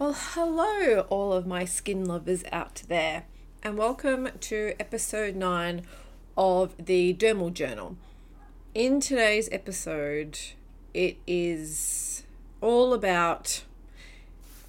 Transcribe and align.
Well, 0.00 0.16
hello, 0.16 1.00
all 1.10 1.34
of 1.34 1.46
my 1.46 1.66
skin 1.66 2.06
lovers 2.06 2.42
out 2.50 2.84
there, 2.88 3.24
and 3.62 3.76
welcome 3.76 4.30
to 4.40 4.72
episode 4.80 5.36
9 5.36 5.82
of 6.38 6.74
the 6.82 7.12
Dermal 7.12 7.52
Journal. 7.52 7.98
In 8.72 9.00
today's 9.00 9.50
episode, 9.52 10.38
it 10.94 11.18
is 11.26 12.22
all 12.62 12.94
about 12.94 13.64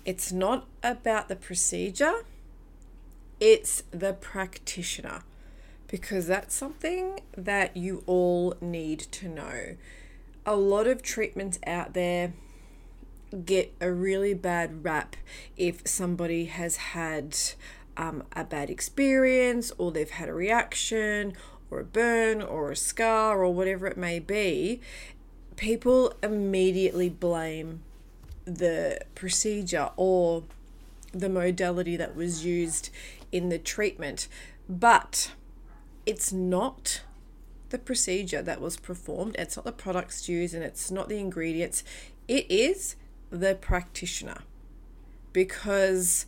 it's 0.04 0.34
not 0.34 0.67
about 0.83 1.29
the 1.29 1.38
procedure, 1.38 2.26
it's 3.40 3.84
the 3.92 4.12
practitioner, 4.12 5.24
because 5.88 6.28
that's 6.28 6.54
something 6.54 7.22
that 7.38 7.78
you 7.78 8.04
all 8.06 8.56
need 8.60 9.00
to 9.00 9.29
know. 9.29 9.78
A 10.46 10.58
lot 10.58 10.88
of 10.88 11.02
treatments 11.02 11.58
out 11.66 11.94
there 11.94 12.34
get 13.46 13.74
a 13.79 13.92
really 13.92 14.34
bad 14.34 14.84
rap 14.84 15.16
if 15.58 15.88
somebody 15.88 16.45
has 16.45 16.76
had 16.78 17.38
um, 17.98 18.24
a 18.36 18.44
bad 18.44 18.70
experience 18.70 19.72
or 19.78 19.92
they've 19.92 20.10
had 20.10 20.30
a 20.30 20.34
reaction 20.34 21.34
or 21.70 21.80
a 21.80 21.86
burn 21.86 22.41
or 22.41 22.72
a 22.72 22.76
scar 22.76 23.44
or 23.44 23.54
whatever 23.54 23.88
it 23.88 23.98
may 23.98 24.20
be. 24.20 24.82
People 25.55 26.14
immediately 26.22 27.10
blame 27.10 27.82
the 28.46 29.00
procedure 29.16 29.90
or 29.96 30.44
the 31.13 31.30
modality 31.30 31.96
that 31.96 32.16
was 32.16 32.46
used 32.46 32.90
in 33.32 33.50
the 33.50 33.60
treatment, 33.60 34.27
but 34.68 35.32
it's 36.05 36.34
not 36.34 37.02
the 37.70 37.77
procedure 37.77 38.41
that 38.41 38.60
was 38.60 38.76
performed, 38.76 39.36
it's 39.40 39.55
not 39.55 39.66
the 39.66 39.72
products 39.72 40.27
used, 40.27 40.54
and 40.54 40.63
it's 40.63 40.91
not 40.91 41.08
the 41.08 41.18
ingredients. 41.18 41.84
It 42.27 42.46
is 42.50 42.96
the 43.31 43.55
practitioner 43.55 44.44
because 45.34 46.26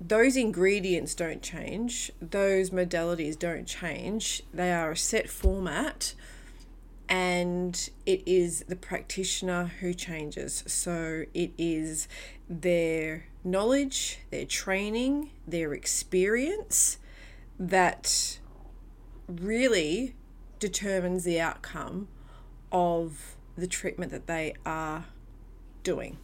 those 0.00 0.34
ingredients 0.36 1.14
don't 1.14 1.42
change, 1.42 2.10
those 2.20 2.70
modalities 2.70 3.38
don't 3.38 3.66
change. 3.66 4.42
They 4.52 4.72
are 4.72 4.92
a 4.92 4.96
set 4.96 5.28
format, 5.28 6.14
and 7.08 7.90
it 8.06 8.22
is 8.26 8.64
the 8.66 8.76
practitioner 8.76 9.66
who 9.80 9.92
changes. 9.92 10.64
So 10.66 11.26
it 11.34 11.52
is 11.58 12.08
their 12.48 13.26
knowledge, 13.44 14.20
their 14.30 14.46
training, 14.46 15.30
their 15.46 15.74
experience 15.74 16.98
that 17.58 18.38
really 19.28 20.14
determines 20.58 21.24
the 21.24 21.40
outcome 21.40 22.08
of 22.72 23.36
the 23.56 23.66
treatment 23.66 24.10
that 24.12 24.26
they 24.26 24.54
are 24.64 25.04
doing. 25.82 26.18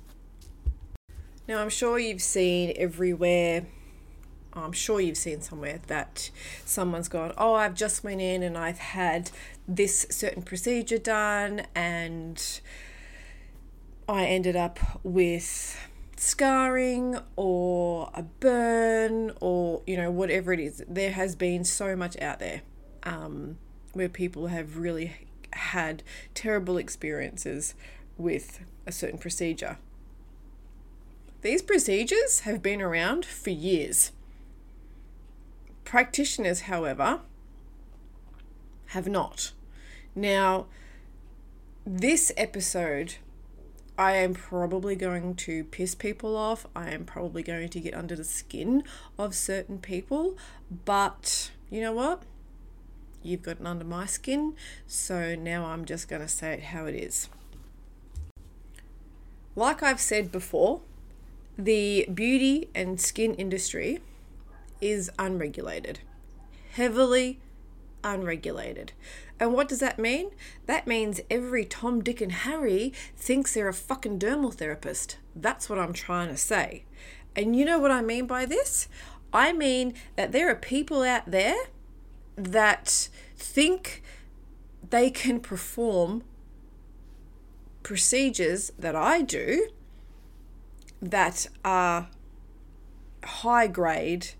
Now, 1.48 1.60
I'm 1.60 1.68
sure 1.68 1.98
you've 1.98 2.22
seen 2.22 2.72
everywhere, 2.76 3.66
I'm 4.52 4.72
sure 4.72 5.00
you've 5.00 5.16
seen 5.16 5.42
somewhere 5.42 5.80
that 5.86 6.30
someone's 6.64 7.08
gone, 7.08 7.32
Oh, 7.36 7.54
I've 7.54 7.74
just 7.74 8.02
went 8.02 8.20
in 8.20 8.42
and 8.42 8.56
I've 8.56 8.78
had 8.78 9.30
this 9.68 10.06
certain 10.10 10.42
procedure 10.42 10.98
done, 10.98 11.66
and 11.74 12.60
I 14.08 14.24
ended 14.26 14.56
up 14.56 14.78
with 15.02 15.78
scarring 16.16 17.18
or 17.36 18.10
a 18.14 18.22
burn 18.22 19.32
or 19.40 19.82
you 19.86 19.96
know 19.96 20.10
whatever 20.10 20.50
it 20.50 20.58
is 20.58 20.82
there 20.88 21.10
has 21.10 21.36
been 21.36 21.62
so 21.62 21.94
much 21.94 22.18
out 22.22 22.38
there 22.38 22.62
um, 23.02 23.58
where 23.92 24.08
people 24.08 24.46
have 24.46 24.78
really 24.78 25.14
had 25.52 26.02
terrible 26.34 26.78
experiences 26.78 27.74
with 28.16 28.60
a 28.86 28.92
certain 28.92 29.18
procedure. 29.18 29.78
These 31.42 31.62
procedures 31.62 32.40
have 32.40 32.62
been 32.62 32.82
around 32.82 33.24
for 33.24 33.50
years. 33.50 34.12
Practitioners, 35.84 36.62
however, 36.62 37.20
have 38.86 39.06
not. 39.06 39.52
Now, 40.14 40.66
this 41.84 42.32
episode, 42.36 43.16
I 43.98 44.16
am 44.16 44.34
probably 44.34 44.96
going 44.96 45.36
to 45.36 45.64
piss 45.64 45.94
people 45.94 46.36
off. 46.36 46.66
I 46.74 46.90
am 46.90 47.04
probably 47.04 47.42
going 47.42 47.68
to 47.68 47.80
get 47.80 47.94
under 47.94 48.16
the 48.16 48.24
skin 48.24 48.82
of 49.18 49.34
certain 49.34 49.78
people. 49.78 50.36
But 50.84 51.50
you 51.70 51.80
know 51.80 51.92
what? 51.92 52.22
You've 53.22 53.42
gotten 53.42 53.66
under 53.66 53.84
my 53.84 54.06
skin. 54.06 54.54
So 54.86 55.34
now 55.34 55.66
I'm 55.66 55.84
just 55.84 56.08
going 56.08 56.22
to 56.22 56.28
say 56.28 56.54
it 56.54 56.62
how 56.64 56.86
it 56.86 56.94
is. 56.94 57.28
Like 59.56 59.82
I've 59.82 60.00
said 60.00 60.30
before, 60.30 60.82
the 61.56 62.06
beauty 62.12 62.68
and 62.74 63.00
skin 63.00 63.34
industry 63.34 64.00
is 64.82 65.10
unregulated, 65.18 66.00
heavily 66.72 67.40
unregulated. 68.04 68.92
And 69.40 69.54
what 69.54 69.68
does 69.68 69.80
that 69.80 69.98
mean? 69.98 70.30
That 70.66 70.86
means 70.86 71.22
every 71.30 71.64
Tom, 71.64 72.02
Dick, 72.02 72.20
and 72.20 72.32
Harry 72.32 72.92
thinks 73.16 73.54
they're 73.54 73.68
a 73.68 73.72
fucking 73.72 74.18
dermal 74.18 74.52
therapist. 74.52 75.16
That's 75.34 75.70
what 75.70 75.78
I'm 75.78 75.94
trying 75.94 76.28
to 76.28 76.36
say. 76.36 76.84
And 77.34 77.56
you 77.56 77.64
know 77.64 77.78
what 77.78 77.90
I 77.90 78.02
mean 78.02 78.26
by 78.26 78.44
this? 78.44 78.88
I 79.32 79.54
mean 79.54 79.94
that 80.16 80.32
there 80.32 80.50
are 80.50 80.54
people 80.54 81.02
out 81.02 81.30
there 81.30 81.56
that 82.36 83.08
think 83.36 84.02
they 84.90 85.10
can 85.10 85.40
perform 85.40 86.24
procedures 87.86 88.72
that 88.76 88.96
I 88.96 89.22
do 89.22 89.68
that 91.00 91.46
are 91.64 92.08
high 93.22 93.68
grade, 93.68 94.30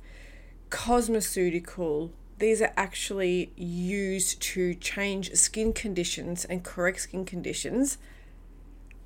cosmeceutical, 0.69 2.11
these 2.41 2.61
are 2.61 2.73
actually 2.77 3.53
used 3.55 4.43
to 4.43 4.75
change 4.75 5.33
skin 5.35 5.73
conditions 5.73 6.45
and 6.45 6.65
correct 6.65 7.03
skin 7.03 7.25
conditions 7.25 7.99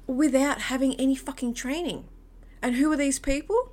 without 0.06 0.62
having 0.62 0.94
any 0.94 1.16
fucking 1.16 1.52
training. 1.52 2.08
And 2.62 2.76
who 2.76 2.90
are 2.90 2.96
these 2.96 3.18
people? 3.18 3.72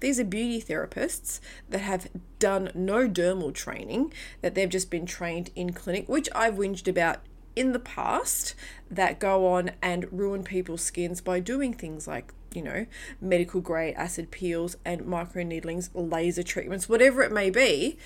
These 0.00 0.18
are 0.18 0.24
beauty 0.24 0.60
therapists 0.60 1.38
that 1.68 1.82
have 1.82 2.08
done 2.40 2.72
no 2.74 3.08
dermal 3.08 3.54
training, 3.54 4.12
that 4.42 4.56
they've 4.56 4.68
just 4.68 4.90
been 4.90 5.06
trained 5.06 5.50
in 5.54 5.72
clinic, 5.72 6.08
which 6.08 6.28
I've 6.34 6.54
whinged 6.54 6.88
about 6.88 7.20
in 7.60 7.72
the 7.72 7.78
past 7.78 8.54
that 8.90 9.20
go 9.20 9.46
on 9.46 9.70
and 9.82 10.10
ruin 10.10 10.42
people's 10.42 10.80
skins 10.80 11.20
by 11.20 11.38
doing 11.38 11.74
things 11.74 12.08
like 12.08 12.32
you 12.54 12.62
know 12.62 12.86
medical 13.20 13.60
grade 13.60 13.94
acid 13.96 14.30
peels 14.30 14.76
and 14.82 15.04
micro 15.04 15.42
needlings 15.42 15.90
laser 15.92 16.42
treatments 16.42 16.88
whatever 16.88 17.22
it 17.22 17.30
may 17.30 17.50
be. 17.50 17.98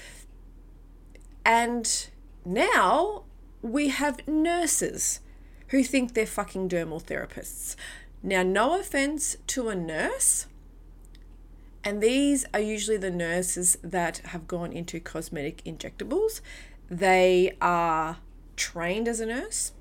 And 1.47 2.09
now 2.45 3.23
we 3.63 3.91
have 3.91 4.27
nurses 4.27 5.21
who 5.69 5.85
think 5.85 6.15
they're 6.15 6.27
fucking 6.27 6.69
dermal 6.69 7.03
therapists. 7.03 7.77
Now 8.23 8.43
no 8.43 8.79
offense 8.81 9.37
to 9.49 9.69
a 9.69 9.77
nurse 9.77 10.47
and 11.85 12.03
these 12.03 12.45
are 12.53 12.61
usually 12.61 12.97
the 12.97 13.11
nurses 13.11 13.79
that 13.85 14.19
have 14.19 14.49
gone 14.49 14.73
into 14.73 14.99
cosmetic 14.99 15.63
injectables. 15.65 16.41
They 16.91 17.57
are 17.61 18.17
trained 18.57 19.09
as 19.09 19.21
a 19.21 19.27
nurse. 19.27 19.73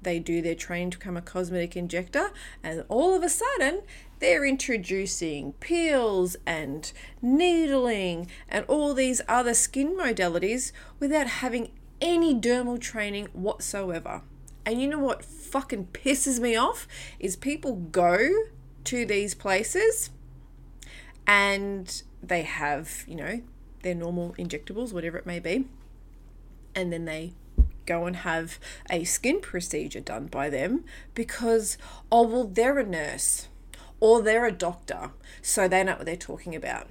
They 0.00 0.18
do 0.18 0.40
their 0.40 0.54
training 0.54 0.90
to 0.90 0.98
become 0.98 1.16
a 1.16 1.22
cosmetic 1.22 1.76
injector, 1.76 2.30
and 2.62 2.84
all 2.88 3.14
of 3.14 3.22
a 3.22 3.28
sudden, 3.28 3.82
they're 4.20 4.44
introducing 4.44 5.52
peels 5.54 6.36
and 6.46 6.92
needling 7.20 8.28
and 8.48 8.64
all 8.66 8.94
these 8.94 9.20
other 9.28 9.54
skin 9.54 9.96
modalities 9.96 10.72
without 10.98 11.26
having 11.26 11.70
any 12.00 12.34
dermal 12.34 12.80
training 12.80 13.26
whatsoever. 13.32 14.22
And 14.64 14.80
you 14.80 14.88
know 14.88 14.98
what 14.98 15.24
fucking 15.24 15.88
pisses 15.92 16.38
me 16.38 16.54
off 16.54 16.86
is 17.18 17.36
people 17.36 17.74
go 17.74 18.28
to 18.84 19.06
these 19.06 19.34
places 19.34 20.10
and 21.26 22.02
they 22.22 22.42
have, 22.42 23.04
you 23.06 23.16
know, 23.16 23.42
their 23.82 23.94
normal 23.94 24.34
injectables, 24.38 24.92
whatever 24.92 25.16
it 25.18 25.26
may 25.26 25.38
be, 25.38 25.66
and 26.74 26.92
then 26.92 27.04
they 27.04 27.32
go 27.88 28.06
and 28.06 28.16
have 28.16 28.58
a 28.90 29.04
skin 29.04 29.40
procedure 29.40 30.00
done 30.00 30.26
by 30.26 30.50
them 30.50 30.84
because, 31.14 31.78
oh, 32.12 32.22
well, 32.22 32.44
they're 32.44 32.78
a 32.78 32.86
nurse 32.86 33.48
or 33.98 34.22
they're 34.22 34.46
a 34.46 34.52
doctor, 34.52 35.10
so 35.42 35.66
they 35.66 35.82
know 35.82 35.96
what 35.96 36.06
they're 36.06 36.14
talking 36.16 36.54
about. 36.54 36.86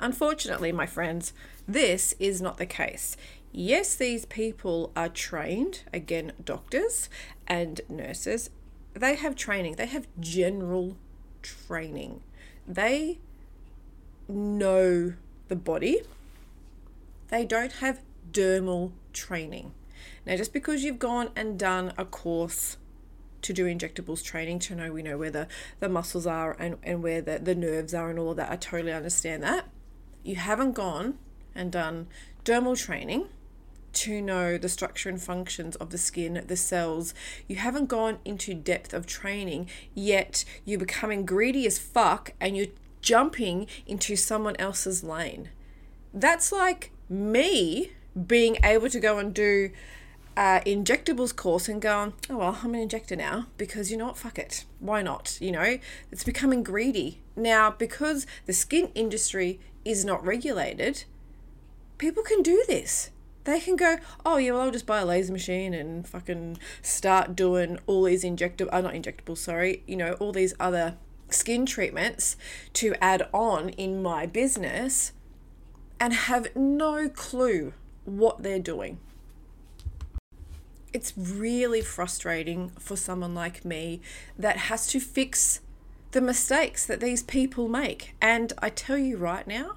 Unfortunately, 0.00 0.72
my 0.72 0.86
friends, 0.86 1.32
this 1.68 2.14
is 2.18 2.42
not 2.42 2.56
the 2.56 2.66
case. 2.66 3.16
Yes, 3.52 3.94
these 3.94 4.24
people 4.26 4.90
are 4.96 5.08
trained, 5.08 5.82
again, 5.92 6.32
doctors 6.44 7.08
and 7.46 7.80
nurses. 7.88 8.50
They 8.94 9.14
have 9.14 9.36
training, 9.36 9.76
they 9.76 9.86
have 9.86 10.08
general 10.18 10.96
training. 11.42 12.20
They 12.66 13.18
know 14.28 15.12
the 15.48 15.56
body. 15.56 16.00
They 17.28 17.44
don't 17.44 17.72
have 17.74 18.00
dermal 18.34 18.92
training. 19.14 19.72
Now, 20.26 20.36
just 20.36 20.52
because 20.52 20.84
you've 20.84 20.98
gone 20.98 21.30
and 21.34 21.58
done 21.58 21.94
a 21.96 22.04
course 22.04 22.76
to 23.42 23.52
do 23.52 23.66
injectables 23.66 24.22
training 24.22 24.58
to 24.58 24.74
know 24.74 24.90
we 24.90 25.02
know 25.02 25.18
where 25.18 25.30
the, 25.30 25.46
the 25.78 25.88
muscles 25.88 26.26
are 26.26 26.56
and, 26.58 26.76
and 26.82 27.02
where 27.02 27.20
the, 27.20 27.38
the 27.38 27.54
nerves 27.54 27.94
are 27.94 28.10
and 28.10 28.18
all 28.18 28.30
of 28.30 28.36
that. 28.38 28.50
I 28.50 28.56
totally 28.56 28.92
understand 28.92 29.42
that. 29.42 29.68
You 30.22 30.36
haven't 30.36 30.72
gone 30.72 31.18
and 31.54 31.70
done 31.70 32.08
dermal 32.44 32.76
training 32.76 33.28
to 33.92 34.20
know 34.20 34.58
the 34.58 34.68
structure 34.68 35.08
and 35.08 35.22
functions 35.22 35.76
of 35.76 35.90
the 35.90 35.98
skin, 35.98 36.42
the 36.46 36.56
cells. 36.56 37.14
You 37.46 37.56
haven't 37.56 37.86
gone 37.86 38.18
into 38.24 38.54
depth 38.54 38.92
of 38.92 39.06
training, 39.06 39.68
yet 39.94 40.44
you're 40.64 40.78
becoming 40.78 41.24
greedy 41.24 41.66
as 41.66 41.78
fuck 41.78 42.32
and 42.40 42.56
you're 42.56 42.66
jumping 43.02 43.66
into 43.86 44.16
someone 44.16 44.56
else's 44.56 45.04
lane. 45.04 45.50
That's 46.12 46.50
like 46.50 46.90
me 47.08 47.92
being 48.26 48.58
able 48.62 48.88
to 48.88 49.00
go 49.00 49.18
and 49.18 49.34
do 49.34 49.70
uh, 50.36 50.60
injectables 50.60 51.34
course 51.34 51.68
and 51.68 51.80
going, 51.80 52.12
oh 52.28 52.38
well, 52.38 52.58
I'm 52.62 52.74
an 52.74 52.80
injector 52.80 53.16
now 53.16 53.46
because 53.56 53.90
you 53.90 53.96
know 53.96 54.06
what, 54.06 54.18
fuck 54.18 54.38
it. 54.38 54.64
Why 54.80 55.02
not? 55.02 55.38
You 55.40 55.52
know, 55.52 55.78
it's 56.10 56.24
becoming 56.24 56.62
greedy. 56.62 57.20
Now, 57.36 57.70
because 57.70 58.26
the 58.46 58.52
skin 58.52 58.90
industry 58.94 59.60
is 59.84 60.04
not 60.04 60.24
regulated, 60.24 61.04
people 61.98 62.22
can 62.22 62.42
do 62.42 62.64
this. 62.66 63.10
They 63.44 63.60
can 63.60 63.76
go, 63.76 63.98
oh 64.24 64.38
yeah, 64.38 64.52
well 64.52 64.62
I'll 64.62 64.70
just 64.70 64.86
buy 64.86 65.00
a 65.00 65.06
laser 65.06 65.32
machine 65.32 65.74
and 65.74 66.08
fucking 66.08 66.58
start 66.80 67.36
doing 67.36 67.78
all 67.86 68.04
these 68.04 68.24
injectable, 68.24 68.70
uh, 68.72 68.80
not 68.80 68.94
injectables, 68.94 69.38
sorry, 69.38 69.82
you 69.86 69.96
know, 69.96 70.14
all 70.14 70.32
these 70.32 70.54
other 70.58 70.96
skin 71.28 71.66
treatments 71.66 72.36
to 72.72 72.94
add 73.02 73.28
on 73.32 73.70
in 73.70 74.02
my 74.02 74.24
business 74.24 75.12
and 76.00 76.12
have 76.12 76.54
no 76.56 77.08
clue 77.08 77.74
what 78.04 78.42
they're 78.42 78.58
doing. 78.58 78.98
It's 80.92 81.12
really 81.16 81.80
frustrating 81.80 82.70
for 82.78 82.96
someone 82.96 83.34
like 83.34 83.64
me 83.64 84.00
that 84.38 84.56
has 84.56 84.86
to 84.88 85.00
fix 85.00 85.60
the 86.12 86.20
mistakes 86.20 86.86
that 86.86 87.00
these 87.00 87.22
people 87.24 87.68
make. 87.68 88.14
And 88.22 88.52
I 88.60 88.70
tell 88.70 88.98
you 88.98 89.16
right 89.16 89.46
now, 89.46 89.72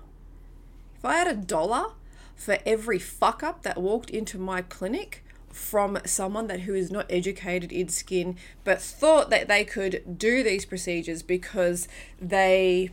if 0.96 1.04
I 1.04 1.16
had 1.16 1.28
a 1.28 1.34
dollar 1.34 1.94
for 2.36 2.60
every 2.66 3.00
fuck 3.00 3.42
up 3.42 3.64
that 3.64 3.82
walked 3.82 4.12
into 4.12 4.38
my 4.38 4.62
clinic 4.62 5.24
from 5.50 5.98
someone 6.06 6.46
that 6.48 6.62
who 6.62 6.76
is 6.76 6.92
not 6.92 7.08
educated 7.10 7.72
in 7.72 7.90
skin 7.90 8.36
but 8.64 8.80
thought 8.80 9.32
that 9.32 9.48
they 9.48 9.66
could 9.66 10.20
do 10.20 10.44
these 10.44 10.66
procedures 10.66 11.24
because 11.24 11.88
they 12.22 12.92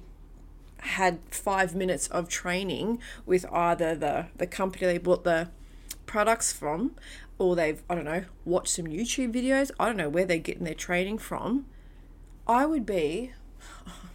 had 0.85 1.19
five 1.31 1.75
minutes 1.75 2.07
of 2.09 2.29
training 2.29 2.99
with 3.27 3.47
either 3.53 3.95
the, 3.95 4.27
the 4.37 4.47
company 4.47 4.87
they 4.87 4.99
bought 4.99 5.25
the 5.25 5.49
products 6.07 6.53
from 6.53 6.95
or 7.39 7.57
they've, 7.57 7.83
I 7.89 7.95
don't 7.95 8.05
know, 8.05 8.25
watched 8.45 8.75
some 8.75 8.87
YouTube 8.87 9.33
videos. 9.35 9.71
I 9.81 9.87
don't 9.87 9.97
know 9.97 10.09
where 10.09 10.25
they're 10.25 10.39
getting 10.39 10.65
their 10.65 10.75
training 10.75 11.19
from. 11.19 11.67
I 12.47 12.67
would 12.67 12.87
be, 12.87 13.33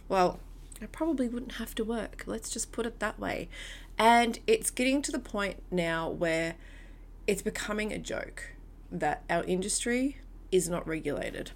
well, 0.08 0.40
I 0.80 0.86
probably 0.86 1.28
wouldn't 1.28 1.56
have 1.56 1.74
to 1.74 1.84
work. 1.84 2.24
Let's 2.26 2.48
just 2.48 2.72
put 2.72 2.86
it 2.86 3.00
that 3.00 3.18
way. 3.18 3.48
And 3.98 4.38
it's 4.46 4.70
getting 4.70 5.02
to 5.02 5.12
the 5.12 5.18
point 5.18 5.62
now 5.70 6.08
where 6.08 6.54
it's 7.26 7.42
becoming 7.42 7.92
a 7.92 7.98
joke 7.98 8.54
that 8.90 9.22
our 9.28 9.44
industry 9.44 10.18
is 10.50 10.68
not 10.68 10.86
regulated. 10.86 11.50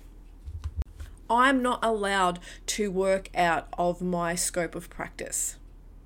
I'm 1.29 1.63
not 1.63 1.81
allowed 1.83 2.39
to 2.67 2.91
work 2.91 3.31
out 3.35 3.69
of 3.79 4.03
my 4.03 4.35
scope 4.35 4.75
of 4.75 4.91
practice. 4.91 5.57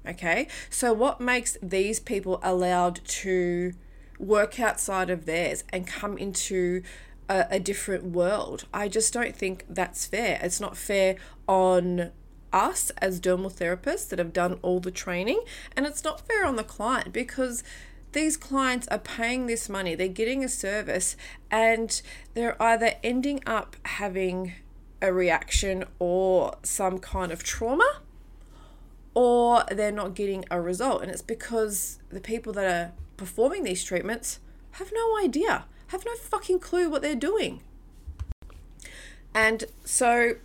Okay, 0.07 0.49
so 0.71 0.93
what 0.93 1.21
makes 1.21 1.59
these 1.63 2.01
people 2.01 2.41
allowed 2.43 3.01
to 3.05 3.75
work 4.19 4.59
outside 4.59 5.11
of 5.11 5.27
theirs 5.27 5.65
and 5.71 5.87
come 5.87 6.17
into 6.17 6.83
a, 7.29 7.47
a, 7.51 7.61
different 7.61 8.05
world? 8.05 8.65
I 8.73 8.89
just 8.89 9.13
don't 9.13 9.37
think 9.37 9.67
that's 9.69 10.07
fair. 10.07 10.41
It's 10.43 10.61
not 10.61 10.79
fair 10.79 11.17
on 11.47 12.13
us 12.53 12.91
as 12.99 13.21
dermal 13.21 13.53
therapists 13.53 14.09
that 14.09 14.19
have 14.19 14.33
done 14.33 14.59
all 14.63 14.81
the 14.81 14.91
training, 14.91 15.43
and 15.77 15.85
it's 15.85 16.05
not 16.05 16.27
fair 16.27 16.47
on 16.47 16.57
the 16.57 16.65
client 16.65 17.13
because 17.13 17.63
these 18.13 18.37
clients 18.39 18.89
are 18.89 18.99
paying 18.99 19.47
this 19.47 19.69
money, 19.69 19.95
they're 19.95 20.09
getting 20.09 20.43
a 20.43 20.49
service, 20.49 21.17
and 21.51 22.01
they're 22.33 22.61
either 22.63 22.95
ending 23.03 23.43
up 23.47 23.77
having 23.85 24.55
a 25.01 25.13
reaction 25.13 25.85
or 25.99 26.57
some 26.63 26.99
kind 26.99 27.31
of 27.33 27.43
trauma 27.43 28.01
or 29.15 29.65
they're 29.73 29.91
not 29.91 30.15
getting 30.15 30.45
a 30.51 30.61
result. 30.61 31.03
And 31.03 31.11
it's 31.11 31.23
because 31.23 31.99
the 32.11 32.21
people 32.21 32.53
that 32.53 32.65
are 32.65 32.93
performing 33.17 33.65
these 33.65 33.83
treatments 33.83 34.39
have 34.73 34.93
no 34.93 35.19
idea, 35.19 35.65
have 35.89 36.05
no 36.05 36.15
fucking 36.15 36.61
clue 36.61 36.89
what 36.89 37.03
they're 37.03 37.17
doing. 37.17 37.61
And 39.35 39.65
so, 39.85 40.37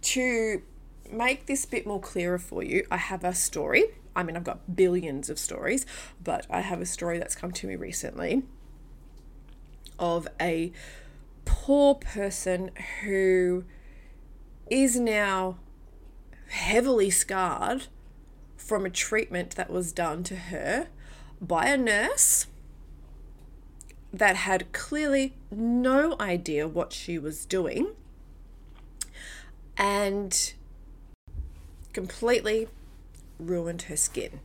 to 0.00 0.62
make 1.10 1.46
this 1.46 1.66
bit 1.66 1.86
more 1.86 2.00
clearer 2.00 2.38
for 2.38 2.62
you, 2.62 2.86
I 2.90 2.96
have 2.96 3.22
a 3.22 3.34
story. 3.34 3.84
I 4.16 4.22
mean, 4.22 4.36
I've 4.36 4.44
got 4.44 4.74
billions 4.74 5.30
of 5.30 5.38
stories, 5.38 5.86
but 6.22 6.46
I 6.50 6.60
have 6.60 6.80
a 6.80 6.86
story 6.86 7.18
that's 7.18 7.34
come 7.34 7.52
to 7.52 7.66
me 7.66 7.76
recently 7.76 8.42
of 9.98 10.26
a 10.40 10.72
poor 11.44 11.94
person 11.94 12.70
who 13.02 13.64
is 14.70 14.98
now 14.98 15.58
heavily 16.48 17.10
scarred 17.10 17.86
from 18.56 18.86
a 18.86 18.90
treatment 18.90 19.56
that 19.56 19.70
was 19.70 19.92
done 19.92 20.22
to 20.22 20.36
her 20.36 20.88
by 21.40 21.66
a 21.66 21.76
nurse 21.76 22.46
that 24.12 24.36
had 24.36 24.72
clearly 24.72 25.34
no 25.50 26.16
idea 26.20 26.68
what 26.68 26.92
she 26.92 27.18
was 27.18 27.46
doing 27.46 27.94
and 29.76 30.52
completely 31.92 32.68
ruined 33.38 33.82
her 33.82 33.96
skin. 33.96 34.40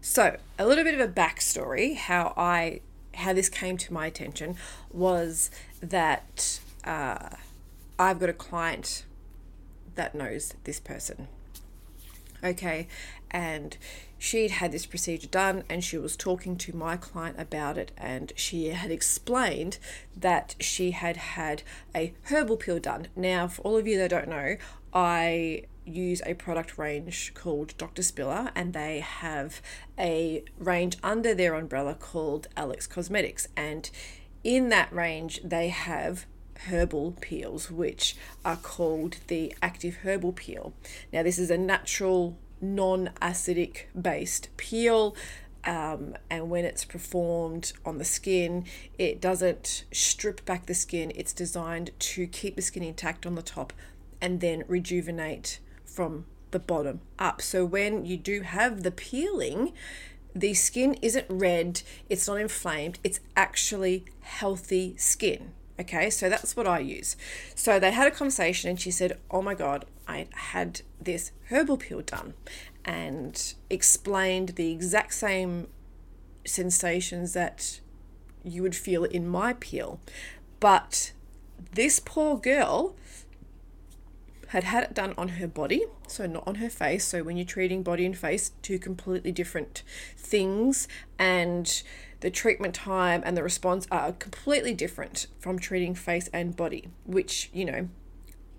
So, 0.00 0.36
a 0.58 0.66
little 0.66 0.84
bit 0.84 0.94
of 0.94 1.00
a 1.00 1.12
backstory 1.12 1.96
how 1.96 2.34
I 2.36 2.80
how 3.18 3.32
this 3.32 3.48
came 3.48 3.76
to 3.76 3.92
my 3.92 4.06
attention 4.06 4.56
was 4.92 5.50
that 5.80 6.60
uh, 6.84 7.30
I've 7.98 8.18
got 8.18 8.28
a 8.28 8.34
client 8.34 9.04
that 9.94 10.14
knows 10.14 10.54
this 10.64 10.80
person. 10.80 11.28
Okay, 12.42 12.86
and 13.30 13.76
she'd 14.16 14.52
had 14.52 14.70
this 14.70 14.86
procedure 14.86 15.26
done 15.26 15.64
and 15.68 15.82
she 15.82 15.98
was 15.98 16.16
talking 16.16 16.56
to 16.56 16.74
my 16.74 16.96
client 16.96 17.36
about 17.38 17.76
it 17.76 17.90
and 17.96 18.32
she 18.36 18.68
had 18.68 18.90
explained 18.90 19.78
that 20.16 20.54
she 20.60 20.92
had 20.92 21.16
had 21.16 21.62
a 21.94 22.14
herbal 22.24 22.56
peel 22.56 22.78
done. 22.78 23.08
Now, 23.16 23.48
for 23.48 23.62
all 23.62 23.76
of 23.76 23.88
you 23.88 23.98
that 23.98 24.10
don't 24.10 24.28
know, 24.28 24.56
I 24.94 25.64
use 25.88 26.22
a 26.24 26.34
product 26.34 26.78
range 26.78 27.32
called 27.34 27.76
Dr. 27.78 28.02
Spiller, 28.02 28.50
and 28.54 28.72
they 28.72 29.00
have 29.00 29.60
a 29.98 30.44
range 30.58 30.96
under 31.02 31.34
their 31.34 31.54
umbrella 31.54 31.94
called 31.94 32.48
Alex 32.56 32.86
Cosmetics. 32.86 33.48
And 33.56 33.90
in 34.44 34.68
that 34.68 34.92
range, 34.92 35.40
they 35.42 35.68
have 35.68 36.26
herbal 36.66 37.16
peels, 37.20 37.70
which 37.70 38.16
are 38.44 38.56
called 38.56 39.18
the 39.28 39.54
active 39.62 39.96
herbal 39.96 40.32
peel. 40.32 40.72
Now, 41.12 41.22
this 41.22 41.38
is 41.38 41.50
a 41.50 41.58
natural, 41.58 42.36
non 42.60 43.10
acidic 43.20 43.84
based 44.00 44.48
peel. 44.56 45.14
Um, 45.64 46.14
and 46.30 46.48
when 46.48 46.64
it's 46.64 46.84
performed 46.84 47.72
on 47.84 47.98
the 47.98 48.04
skin, 48.04 48.64
it 48.96 49.20
doesn't 49.20 49.84
strip 49.92 50.44
back 50.46 50.66
the 50.66 50.74
skin. 50.74 51.12
It's 51.14 51.32
designed 51.32 51.90
to 51.98 52.26
keep 52.26 52.56
the 52.56 52.62
skin 52.62 52.82
intact 52.82 53.26
on 53.26 53.34
the 53.34 53.42
top 53.42 53.72
and 54.20 54.40
then 54.40 54.64
rejuvenate 54.66 55.60
from 55.88 56.26
the 56.50 56.58
bottom 56.58 57.00
up. 57.18 57.42
So 57.42 57.64
when 57.64 58.04
you 58.04 58.16
do 58.16 58.42
have 58.42 58.82
the 58.82 58.90
peeling, 58.90 59.72
the 60.34 60.54
skin 60.54 60.94
isn't 61.02 61.26
red, 61.28 61.82
it's 62.08 62.28
not 62.28 62.40
inflamed, 62.40 62.98
it's 63.02 63.20
actually 63.36 64.04
healthy 64.20 64.96
skin. 64.96 65.52
Okay, 65.80 66.10
so 66.10 66.28
that's 66.28 66.56
what 66.56 66.66
I 66.66 66.80
use. 66.80 67.16
So 67.54 67.78
they 67.78 67.92
had 67.92 68.08
a 68.08 68.10
conversation 68.10 68.70
and 68.70 68.80
she 68.80 68.90
said, 68.90 69.18
Oh 69.30 69.42
my 69.42 69.54
God, 69.54 69.84
I 70.08 70.26
had 70.32 70.82
this 71.00 71.30
herbal 71.50 71.76
peel 71.76 72.00
done 72.02 72.34
and 72.84 73.54
explained 73.70 74.50
the 74.50 74.72
exact 74.72 75.14
same 75.14 75.68
sensations 76.44 77.32
that 77.34 77.80
you 78.42 78.62
would 78.62 78.74
feel 78.74 79.04
in 79.04 79.28
my 79.28 79.52
peel. 79.52 80.00
But 80.58 81.12
this 81.72 82.00
poor 82.00 82.36
girl 82.36 82.96
had 84.48 84.64
had 84.64 84.84
it 84.84 84.94
done 84.94 85.14
on 85.18 85.28
her 85.28 85.46
body, 85.46 85.84
so 86.06 86.26
not 86.26 86.46
on 86.46 86.56
her 86.56 86.70
face. 86.70 87.04
So 87.04 87.22
when 87.22 87.36
you're 87.36 87.46
treating 87.46 87.82
body 87.82 88.06
and 88.06 88.16
face, 88.16 88.52
two 88.62 88.78
completely 88.78 89.30
different 89.30 89.82
things, 90.16 90.88
and 91.18 91.82
the 92.20 92.30
treatment 92.30 92.74
time 92.74 93.22
and 93.24 93.36
the 93.36 93.42
response 93.42 93.86
are 93.90 94.12
completely 94.12 94.74
different 94.74 95.26
from 95.38 95.58
treating 95.58 95.94
face 95.94 96.28
and 96.32 96.56
body, 96.56 96.88
which, 97.04 97.50
you 97.52 97.64
know, 97.64 97.88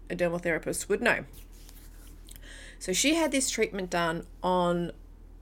a 0.10 0.16
dermal 0.16 0.42
therapist 0.42 0.90
would 0.90 1.02
know. 1.02 1.26
So 2.78 2.94
she 2.94 3.16
had 3.16 3.32
this 3.32 3.50
treatment 3.50 3.90
done 3.90 4.26
on 4.42 4.92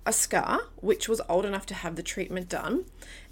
a 0.05 0.13
scar, 0.13 0.61
which 0.77 1.09
was 1.09 1.21
old 1.29 1.45
enough 1.45 1.65
to 1.67 1.73
have 1.73 1.97
the 1.97 2.03
treatment 2.03 2.49
done, 2.49 2.85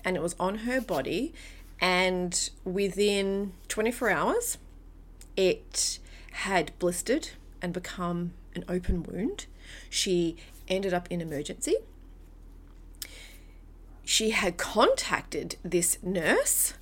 and 0.04 0.16
it 0.16 0.22
was 0.22 0.36
on 0.40 0.60
her 0.60 0.82
body. 0.82 1.34
And 1.80 2.50
within 2.64 3.54
24 3.70 4.10
hours, 4.10 4.58
it 5.36 6.00
had 6.36 6.78
blistered 6.80 7.30
and 7.62 7.72
become 7.72 8.34
an 8.56 8.66
open 8.68 9.04
wound. 9.04 9.46
She 9.90 10.36
ended 10.68 10.94
up 10.94 11.08
in 11.10 11.22
emergency. 11.22 11.78
She 14.04 14.32
had 14.32 14.58
contacted 14.58 15.56
this 15.64 15.98
nurse 16.04 16.74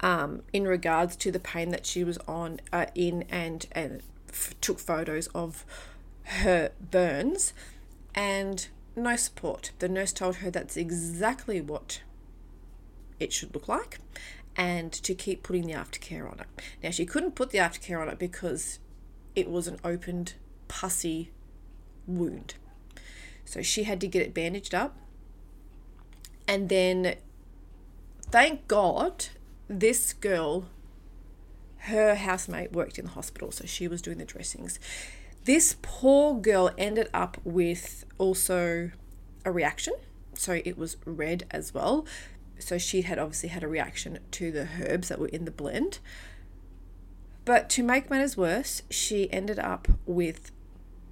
um, 0.00 0.42
in 0.54 0.66
regards 0.66 1.16
to 1.16 1.30
the 1.30 1.38
pain 1.38 1.68
that 1.68 1.84
she 1.84 2.02
was 2.02 2.16
on 2.26 2.60
uh, 2.72 2.86
in 2.94 3.24
and 3.28 3.66
and 3.72 4.02
f- 4.30 4.54
took 4.60 4.78
photos 4.78 5.26
of 5.28 5.66
her 6.24 6.70
burns 6.80 7.52
and 8.14 8.68
no 8.96 9.16
support. 9.16 9.72
The 9.80 9.88
nurse 9.88 10.12
told 10.12 10.36
her 10.36 10.50
that's 10.50 10.76
exactly 10.76 11.60
what 11.60 12.00
it 13.20 13.32
should 13.32 13.54
look 13.54 13.68
like 13.68 13.98
and 14.58 14.92
to 14.92 15.14
keep 15.14 15.44
putting 15.44 15.66
the 15.66 15.72
aftercare 15.72 16.30
on 16.30 16.40
it. 16.40 16.46
Now, 16.82 16.90
she 16.90 17.06
couldn't 17.06 17.36
put 17.36 17.50
the 17.50 17.58
aftercare 17.58 18.02
on 18.02 18.08
it 18.08 18.18
because 18.18 18.80
it 19.36 19.48
was 19.48 19.68
an 19.68 19.78
opened, 19.84 20.34
pussy 20.66 21.30
wound. 22.08 22.54
So 23.44 23.62
she 23.62 23.84
had 23.84 24.00
to 24.00 24.08
get 24.08 24.22
it 24.22 24.34
bandaged 24.34 24.74
up. 24.74 24.96
And 26.48 26.68
then, 26.68 27.14
thank 28.30 28.66
God, 28.66 29.26
this 29.68 30.12
girl, 30.12 30.66
her 31.82 32.16
housemate 32.16 32.72
worked 32.72 32.98
in 32.98 33.04
the 33.04 33.12
hospital, 33.12 33.52
so 33.52 33.64
she 33.64 33.86
was 33.86 34.02
doing 34.02 34.18
the 34.18 34.24
dressings. 34.24 34.80
This 35.44 35.76
poor 35.82 36.34
girl 36.34 36.72
ended 36.76 37.08
up 37.14 37.38
with 37.44 38.04
also 38.18 38.90
a 39.44 39.52
reaction. 39.52 39.94
So 40.34 40.60
it 40.64 40.76
was 40.76 40.96
red 41.04 41.44
as 41.50 41.72
well. 41.72 42.06
So 42.58 42.78
she 42.78 43.02
had 43.02 43.18
obviously 43.18 43.50
had 43.50 43.62
a 43.62 43.68
reaction 43.68 44.18
to 44.32 44.50
the 44.50 44.68
herbs 44.82 45.08
that 45.08 45.18
were 45.18 45.28
in 45.28 45.44
the 45.44 45.50
blend. 45.50 45.98
But 47.44 47.70
to 47.70 47.82
make 47.82 48.10
matters 48.10 48.36
worse, 48.36 48.82
she 48.90 49.32
ended 49.32 49.58
up 49.58 49.88
with 50.04 50.50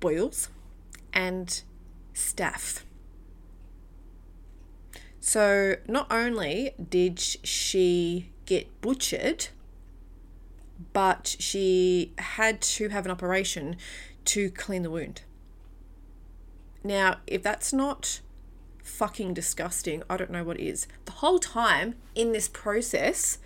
boils 0.01 0.51
and 1.13 1.63
staph. 2.15 2.83
So 5.21 5.77
not 5.89 6.07
only 6.13 6.73
did 6.91 7.19
she 7.19 8.31
get 8.45 8.81
butchered, 8.81 9.49
but 10.93 11.37
she 11.39 12.13
had 12.19 12.61
to 12.61 12.91
have 12.91 13.07
an 13.07 13.11
operation 13.11 13.77
to 14.27 14.51
clean 14.51 14.83
the 14.83 14.91
wound. 14.91 15.23
Now, 16.85 17.17
if 17.27 17.43
that's 17.43 17.73
not 17.73 18.21
fucking 18.87 19.35
disgusting, 19.35 20.03
I 20.09 20.17
don't 20.17 20.31
know 20.31 20.45
what 20.45 20.59
is. 20.61 20.87
The 21.05 21.13
whole 21.13 21.39
time 21.39 21.97
in 22.15 22.33
this 22.33 22.49
process 22.49 23.39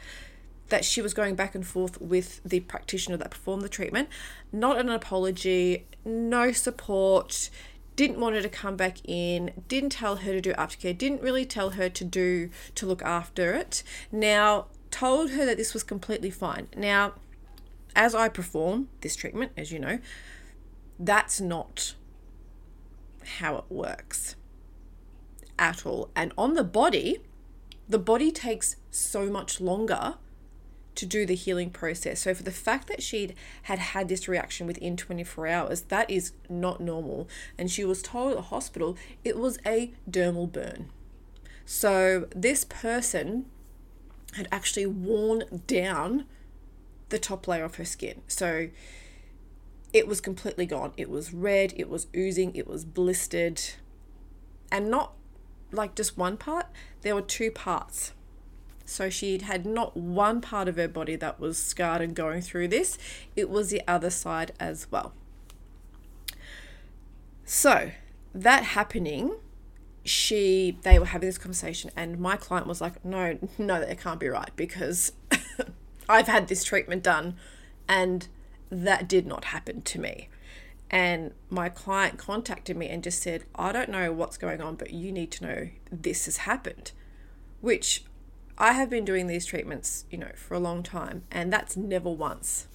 that 0.68 0.84
she 0.84 1.02
was 1.02 1.14
going 1.14 1.34
back 1.34 1.54
and 1.54 1.66
forth 1.66 2.00
with 2.00 2.40
the 2.44 2.60
practitioner 2.60 3.16
that 3.16 3.30
performed 3.30 3.62
the 3.62 3.68
treatment, 3.68 4.08
not 4.52 4.78
an 4.78 4.88
apology, 4.88 5.86
no 6.04 6.52
support, 6.52 7.50
didn't 7.96 8.20
want 8.20 8.34
her 8.34 8.42
to 8.42 8.48
come 8.48 8.76
back 8.76 8.98
in, 9.04 9.50
didn't 9.68 9.90
tell 9.90 10.16
her 10.16 10.32
to 10.32 10.40
do 10.40 10.52
aftercare, 10.52 10.96
didn't 10.96 11.22
really 11.22 11.44
tell 11.44 11.70
her 11.70 11.88
to 11.88 12.04
do 12.04 12.50
to 12.74 12.86
look 12.86 13.02
after 13.02 13.52
it. 13.52 13.82
Now, 14.12 14.66
told 14.90 15.30
her 15.30 15.44
that 15.44 15.56
this 15.56 15.74
was 15.74 15.82
completely 15.82 16.30
fine. 16.30 16.68
Now, 16.76 17.14
as 17.94 18.14
I 18.14 18.28
perform 18.28 18.88
this 19.00 19.16
treatment, 19.16 19.52
as 19.56 19.72
you 19.72 19.78
know, 19.78 19.98
that's 20.98 21.40
not 21.40 21.94
how 23.38 23.56
it 23.56 23.64
works 23.68 24.36
at 25.60 25.86
all. 25.86 26.10
And 26.16 26.32
on 26.36 26.54
the 26.54 26.64
body, 26.64 27.18
the 27.88 27.98
body 27.98 28.32
takes 28.32 28.76
so 28.90 29.30
much 29.30 29.60
longer 29.60 30.14
to 30.96 31.06
do 31.06 31.24
the 31.24 31.36
healing 31.36 31.70
process. 31.70 32.20
So 32.20 32.34
for 32.34 32.42
the 32.42 32.50
fact 32.50 32.88
that 32.88 33.02
she'd 33.02 33.34
had 33.62 33.78
had 33.78 34.08
this 34.08 34.26
reaction 34.26 34.66
within 34.66 34.96
24 34.96 35.46
hours, 35.46 35.82
that 35.82 36.10
is 36.10 36.32
not 36.48 36.80
normal. 36.80 37.28
And 37.56 37.70
she 37.70 37.84
was 37.84 38.02
told 38.02 38.32
at 38.32 38.36
the 38.36 38.42
hospital 38.42 38.96
it 39.22 39.36
was 39.36 39.58
a 39.64 39.92
dermal 40.10 40.50
burn. 40.50 40.90
So 41.64 42.26
this 42.34 42.64
person 42.64 43.46
had 44.34 44.48
actually 44.50 44.86
worn 44.86 45.62
down 45.66 46.24
the 47.10 47.18
top 47.18 47.46
layer 47.46 47.64
of 47.64 47.76
her 47.76 47.84
skin. 47.84 48.22
So 48.26 48.68
it 49.92 50.06
was 50.06 50.20
completely 50.20 50.66
gone. 50.66 50.92
It 50.96 51.10
was 51.10 51.32
red, 51.32 51.74
it 51.76 51.88
was 51.88 52.06
oozing, 52.16 52.54
it 52.54 52.66
was 52.66 52.84
blistered, 52.84 53.60
and 54.70 54.90
not 54.90 55.14
like 55.72 55.94
just 55.94 56.16
one 56.16 56.36
part, 56.36 56.66
there 57.02 57.14
were 57.14 57.22
two 57.22 57.50
parts. 57.50 58.12
So 58.84 59.08
she'd 59.08 59.42
had 59.42 59.64
not 59.64 59.96
one 59.96 60.40
part 60.40 60.66
of 60.68 60.76
her 60.76 60.88
body 60.88 61.14
that 61.16 61.38
was 61.38 61.58
scarred 61.58 62.02
and 62.02 62.14
going 62.14 62.42
through 62.42 62.68
this, 62.68 62.98
it 63.36 63.48
was 63.48 63.70
the 63.70 63.82
other 63.86 64.10
side 64.10 64.52
as 64.58 64.90
well. 64.90 65.12
So 67.44 67.92
that 68.34 68.64
happening, 68.64 69.36
she 70.04 70.78
they 70.82 70.98
were 70.98 71.06
having 71.06 71.28
this 71.28 71.38
conversation 71.38 71.90
and 71.94 72.18
my 72.18 72.36
client 72.36 72.66
was 72.66 72.80
like, 72.80 73.04
No, 73.04 73.38
no, 73.58 73.80
that 73.80 74.00
can't 74.00 74.18
be 74.18 74.28
right 74.28 74.50
because 74.56 75.12
I've 76.08 76.26
had 76.26 76.48
this 76.48 76.64
treatment 76.64 77.02
done 77.02 77.36
and 77.88 78.26
that 78.70 79.08
did 79.08 79.26
not 79.26 79.46
happen 79.46 79.82
to 79.82 79.98
me. 80.00 80.28
And 80.90 81.32
my 81.48 81.68
client 81.68 82.18
contacted 82.18 82.76
me 82.76 82.88
and 82.88 83.02
just 83.02 83.22
said, 83.22 83.44
I 83.54 83.70
don't 83.70 83.90
know 83.90 84.12
what's 84.12 84.36
going 84.36 84.60
on, 84.60 84.74
but 84.74 84.92
you 84.92 85.12
need 85.12 85.30
to 85.32 85.46
know 85.46 85.68
this 85.90 86.24
has 86.24 86.38
happened. 86.38 86.92
Which 87.60 88.04
I 88.58 88.72
have 88.72 88.90
been 88.90 89.04
doing 89.04 89.26
these 89.26 89.46
treatments, 89.46 90.04
you 90.10 90.18
know, 90.18 90.32
for 90.34 90.54
a 90.54 90.60
long 90.60 90.82
time, 90.82 91.22
and 91.30 91.52
that's 91.52 91.76
never 91.76 92.10
once 92.10 92.66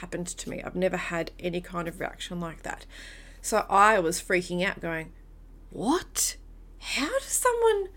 happened 0.00 0.26
to 0.26 0.50
me. 0.50 0.62
I've 0.62 0.74
never 0.74 0.96
had 0.96 1.30
any 1.38 1.60
kind 1.60 1.86
of 1.86 2.00
reaction 2.00 2.40
like 2.40 2.62
that. 2.62 2.86
So 3.40 3.66
I 3.70 4.00
was 4.00 4.20
freaking 4.20 4.64
out, 4.64 4.80
going, 4.80 5.12
What? 5.70 6.36
How 6.80 7.18
does 7.20 7.24
someone 7.24 7.88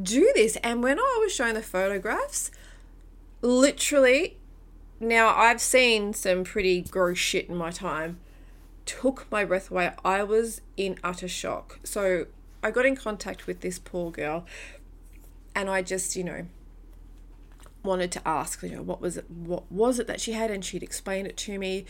do 0.00 0.30
this? 0.34 0.56
And 0.62 0.82
when 0.82 0.98
I 0.98 1.18
was 1.20 1.34
showing 1.34 1.54
the 1.54 1.62
photographs, 1.62 2.50
literally 3.42 4.38
now, 5.02 5.34
I've 5.34 5.62
seen 5.62 6.12
some 6.12 6.44
pretty 6.44 6.82
gross 6.82 7.16
shit 7.16 7.48
in 7.48 7.56
my 7.56 7.70
time. 7.70 8.20
Took 8.98 9.30
my 9.30 9.44
breath 9.44 9.70
away. 9.70 9.92
I 10.04 10.22
was 10.24 10.62
in 10.76 10.98
utter 11.04 11.28
shock. 11.28 11.78
So 11.84 12.26
I 12.62 12.70
got 12.70 12.86
in 12.86 12.96
contact 12.96 13.46
with 13.46 13.60
this 13.60 13.78
poor 13.78 14.10
girl 14.10 14.44
and 15.54 15.70
I 15.70 15.82
just, 15.82 16.16
you 16.16 16.24
know, 16.24 16.46
wanted 17.84 18.10
to 18.12 18.28
ask, 18.28 18.62
you 18.62 18.70
know, 18.70 18.82
what 18.82 19.00
was 19.00 19.16
it 19.16 19.30
what 19.30 19.70
was 19.70 19.98
it 19.98 20.06
that 20.08 20.20
she 20.20 20.32
had 20.32 20.50
and 20.50 20.64
she'd 20.64 20.82
explain 20.82 21.24
it 21.26 21.36
to 21.38 21.58
me. 21.58 21.84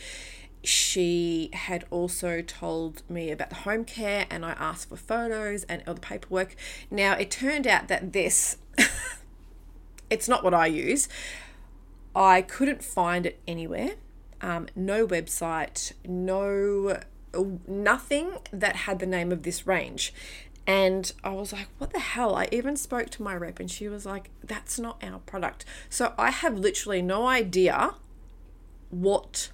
She 0.63 1.49
had 1.53 1.85
also 1.89 2.41
told 2.43 3.01
me 3.09 3.31
about 3.31 3.49
the 3.49 3.55
home 3.55 3.83
care 3.83 4.27
and 4.29 4.45
I 4.45 4.51
asked 4.51 4.89
for 4.89 4.95
photos 4.95 5.63
and 5.63 5.81
other 5.87 5.99
paperwork. 5.99 6.55
Now 6.91 7.13
it 7.13 7.31
turned 7.31 7.65
out 7.65 7.87
that 7.87 8.13
this 8.13 8.57
it's 10.09 10.29
not 10.29 10.43
what 10.43 10.53
I 10.53 10.67
use. 10.67 11.09
I 12.15 12.43
couldn't 12.43 12.83
find 12.83 13.25
it 13.25 13.39
anywhere. 13.47 13.95
Um, 14.41 14.67
no 14.75 15.05
website, 15.05 15.93
no 16.05 16.99
nothing 17.67 18.33
that 18.51 18.75
had 18.75 18.99
the 18.99 19.05
name 19.05 19.31
of 19.31 19.43
this 19.43 19.65
range. 19.65 20.13
And 20.67 21.11
I 21.23 21.31
was 21.31 21.51
like, 21.51 21.67
what 21.77 21.91
the 21.91 21.99
hell? 21.99 22.35
I 22.35 22.47
even 22.51 22.75
spoke 22.75 23.09
to 23.11 23.23
my 23.23 23.35
rep 23.35 23.59
and 23.59 23.69
she 23.69 23.87
was 23.87 24.05
like, 24.05 24.29
that's 24.43 24.77
not 24.77 25.03
our 25.03 25.19
product. 25.19 25.65
So 25.89 26.13
I 26.17 26.31
have 26.31 26.57
literally 26.57 27.01
no 27.01 27.27
idea 27.27 27.95
what 28.89 29.51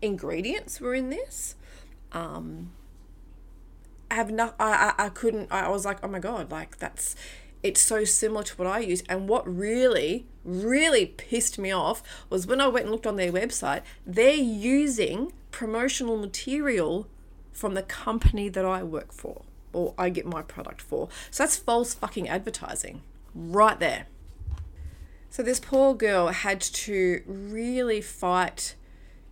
ingredients 0.00 0.80
were 0.80 0.94
in 0.94 1.10
this. 1.10 1.54
Um, 2.12 2.70
I 4.10 4.14
have 4.14 4.30
not, 4.30 4.54
I, 4.58 4.94
I, 4.98 5.06
I 5.06 5.08
couldn't, 5.10 5.52
I 5.52 5.68
was 5.68 5.84
like, 5.84 5.98
oh 6.02 6.08
my 6.08 6.18
God, 6.18 6.50
like 6.50 6.78
that's, 6.78 7.14
it's 7.62 7.80
so 7.80 8.04
similar 8.04 8.42
to 8.44 8.54
what 8.56 8.68
I 8.68 8.80
use. 8.80 9.02
And 9.08 9.28
what 9.28 9.46
really, 9.46 10.26
really 10.44 11.06
pissed 11.06 11.58
me 11.58 11.70
off 11.70 12.02
was 12.30 12.46
when 12.46 12.60
I 12.60 12.68
went 12.68 12.86
and 12.86 12.92
looked 12.92 13.06
on 13.06 13.16
their 13.16 13.32
website, 13.32 13.82
they're 14.06 14.34
using 14.34 15.32
promotional 15.50 16.16
material 16.16 17.08
from 17.52 17.74
the 17.74 17.82
company 17.82 18.48
that 18.48 18.64
I 18.64 18.82
work 18.82 19.12
for 19.12 19.42
or 19.72 19.94
I 19.98 20.08
get 20.10 20.26
my 20.26 20.42
product 20.42 20.80
for. 20.80 21.08
So 21.30 21.42
that's 21.42 21.56
false 21.56 21.94
fucking 21.94 22.28
advertising 22.28 23.02
right 23.34 23.78
there. 23.78 24.06
So 25.30 25.42
this 25.42 25.60
poor 25.60 25.94
girl 25.94 26.28
had 26.28 26.60
to 26.60 27.22
really 27.26 28.00
fight 28.00 28.74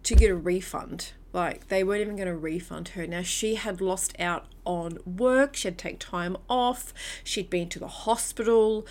to 0.03 0.15
get 0.15 0.31
a 0.31 0.37
refund 0.37 1.13
like 1.37 1.69
they 1.69 1.85
weren't 1.85 2.01
even 2.01 2.17
going 2.17 2.27
to 2.27 2.37
refund 2.37 2.89
her. 2.89 3.07
Now 3.07 3.23
she 3.23 3.55
had 3.57 3.81
lost 3.81 4.17
out 4.19 4.47
on 4.65 4.99
work, 5.05 5.55
she 5.55 5.69
had 5.69 5.79
to 5.79 5.83
take 5.83 6.01
time 6.01 6.37
off, 6.49 6.93
she'd 7.23 7.51
been 7.51 7.69
to 7.69 7.79
the 7.79 7.87
hospital. 7.87 8.87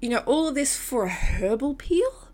You 0.00 0.08
know, 0.08 0.18
all 0.20 0.48
of 0.48 0.54
this 0.54 0.76
for 0.76 1.04
a 1.04 1.10
herbal 1.10 1.74
peel? 1.74 2.28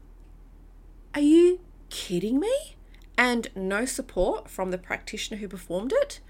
Are 1.15 1.21
you 1.21 1.61
kidding 1.91 2.39
me? 2.39 2.77
And 3.19 3.49
no 3.57 3.85
support 3.85 4.49
from 4.49 4.71
the 4.71 4.79
practitioner 4.79 5.41
who 5.41 5.49
performed 5.49 5.93
it? 5.93 6.21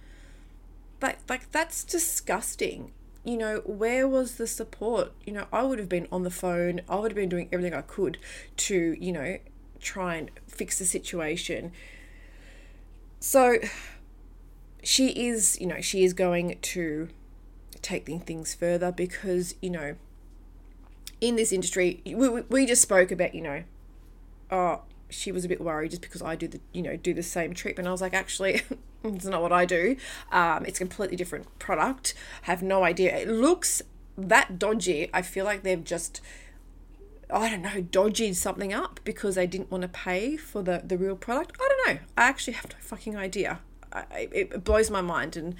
Like 1.02 1.18
like 1.28 1.52
that's 1.52 1.84
disgusting. 1.84 2.92
You 3.22 3.36
know, 3.36 3.62
where 3.66 4.08
was 4.08 4.36
the 4.36 4.46
support? 4.46 5.12
You 5.26 5.34
know, 5.34 5.46
I 5.52 5.62
would 5.62 5.78
have 5.78 5.88
been 5.88 6.08
on 6.10 6.22
the 6.22 6.30
phone, 6.30 6.80
I 6.88 6.96
would 6.96 7.10
have 7.10 7.16
been 7.16 7.28
doing 7.28 7.48
everything 7.52 7.74
I 7.74 7.82
could 7.82 8.18
to, 8.56 8.96
you 8.98 9.12
know, 9.12 9.38
try 9.78 10.14
and 10.14 10.30
fix 10.46 10.78
the 10.78 10.84
situation 10.86 11.72
So 13.20 13.58
she 14.82 15.08
is, 15.28 15.60
you 15.60 15.66
know, 15.66 15.80
she 15.80 16.04
is 16.04 16.12
going 16.12 16.58
to 16.60 17.08
take 17.82 18.06
things 18.06 18.54
further 18.54 18.92
because, 18.92 19.54
you 19.60 19.70
know, 19.70 19.96
in 21.20 21.36
this 21.36 21.52
industry, 21.52 22.02
we, 22.04 22.28
we 22.42 22.66
just 22.66 22.82
spoke 22.82 23.10
about, 23.10 23.34
you 23.34 23.42
know, 23.42 23.64
oh, 24.50 24.82
she 25.08 25.32
was 25.32 25.44
a 25.44 25.48
bit 25.48 25.60
worried 25.60 25.90
just 25.90 26.02
because 26.02 26.22
I 26.22 26.36
do 26.36 26.48
the, 26.48 26.60
you 26.72 26.82
know, 26.82 26.96
do 26.96 27.14
the 27.14 27.22
same 27.22 27.54
treatment. 27.54 27.88
I 27.88 27.92
was 27.92 28.00
like, 28.00 28.14
actually, 28.14 28.62
it's 29.04 29.24
not 29.24 29.42
what 29.42 29.52
I 29.52 29.64
do. 29.64 29.96
Um, 30.32 30.66
it's 30.66 30.78
a 30.78 30.84
completely 30.84 31.16
different 31.16 31.58
product. 31.58 32.14
have 32.42 32.62
no 32.62 32.84
idea. 32.84 33.16
It 33.16 33.28
looks 33.28 33.82
that 34.18 34.58
dodgy. 34.58 35.10
I 35.12 35.22
feel 35.22 35.44
like 35.44 35.62
they've 35.62 35.82
just, 35.82 36.20
I 37.30 37.50
don't 37.50 37.62
know, 37.62 37.80
dodged 37.80 38.36
something 38.36 38.72
up 38.72 39.00
because 39.04 39.34
they 39.34 39.46
didn't 39.46 39.70
want 39.70 39.82
to 39.82 39.88
pay 39.88 40.36
for 40.36 40.62
the, 40.62 40.82
the 40.84 40.96
real 40.96 41.16
product. 41.16 41.56
I 41.60 41.68
don't 41.68 41.94
know. 41.94 42.00
I 42.16 42.28
actually 42.28 42.54
have 42.54 42.70
no 42.70 42.76
fucking 42.80 43.16
idea. 43.16 43.60
I, 43.92 44.28
it 44.32 44.64
blows 44.64 44.90
my 44.90 45.00
mind. 45.00 45.36
And 45.36 45.54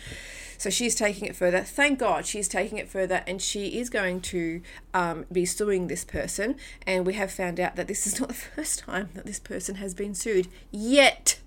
so 0.59 0.71
she's 0.71 0.95
taking 0.95 1.27
it 1.27 1.35
further. 1.35 1.61
Thank 1.63 1.99
God 1.99 2.27
she's 2.27 2.49
taking 2.49 2.79
it 2.79 2.89
further 2.89 3.23
and 3.27 3.41
she 3.41 3.79
is 3.79 3.91
going 3.91 4.21
to 4.23 4.63
um, 4.95 5.25
be 5.33 5.45
suing 5.45 5.87
this 5.87 6.05
person. 6.05 6.57
And 6.87 7.07
we 7.07 7.15
have 7.15 7.33
found 7.33 7.59
out 7.59 7.77
that 7.77 7.89
this 7.89 8.07
is 8.07 8.21
not 8.21 8.29
the 8.29 8.35
first 8.35 8.81
time 8.81 9.11
that 9.15 9.27
this 9.27 9.41
person 9.41 9.77
has 9.77 9.95
been 9.95 10.15
sued. 10.15 10.49
Yet 10.71 11.41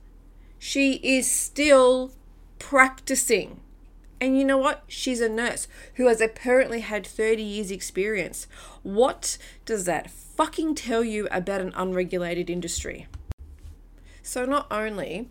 she 0.58 0.94
is 0.96 1.30
still 1.32 2.12
practicing. 2.58 3.62
And 4.22 4.38
you 4.38 4.44
know 4.44 4.58
what? 4.58 4.84
She's 4.88 5.22
a 5.22 5.30
nurse 5.30 5.68
who 5.96 6.08
has 6.08 6.20
apparently 6.20 6.82
had 6.82 7.08
30 7.08 7.42
years' 7.42 7.72
experience. 7.72 8.48
What 8.84 9.38
does 9.66 9.86
that 9.86 10.10
fucking 10.10 10.76
tell 10.76 11.04
you 11.04 11.28
about 11.32 11.62
an 11.62 11.74
unregulated 11.76 12.50
industry? 12.50 13.08
So, 14.22 14.46
not 14.46 14.68
only 14.70 15.30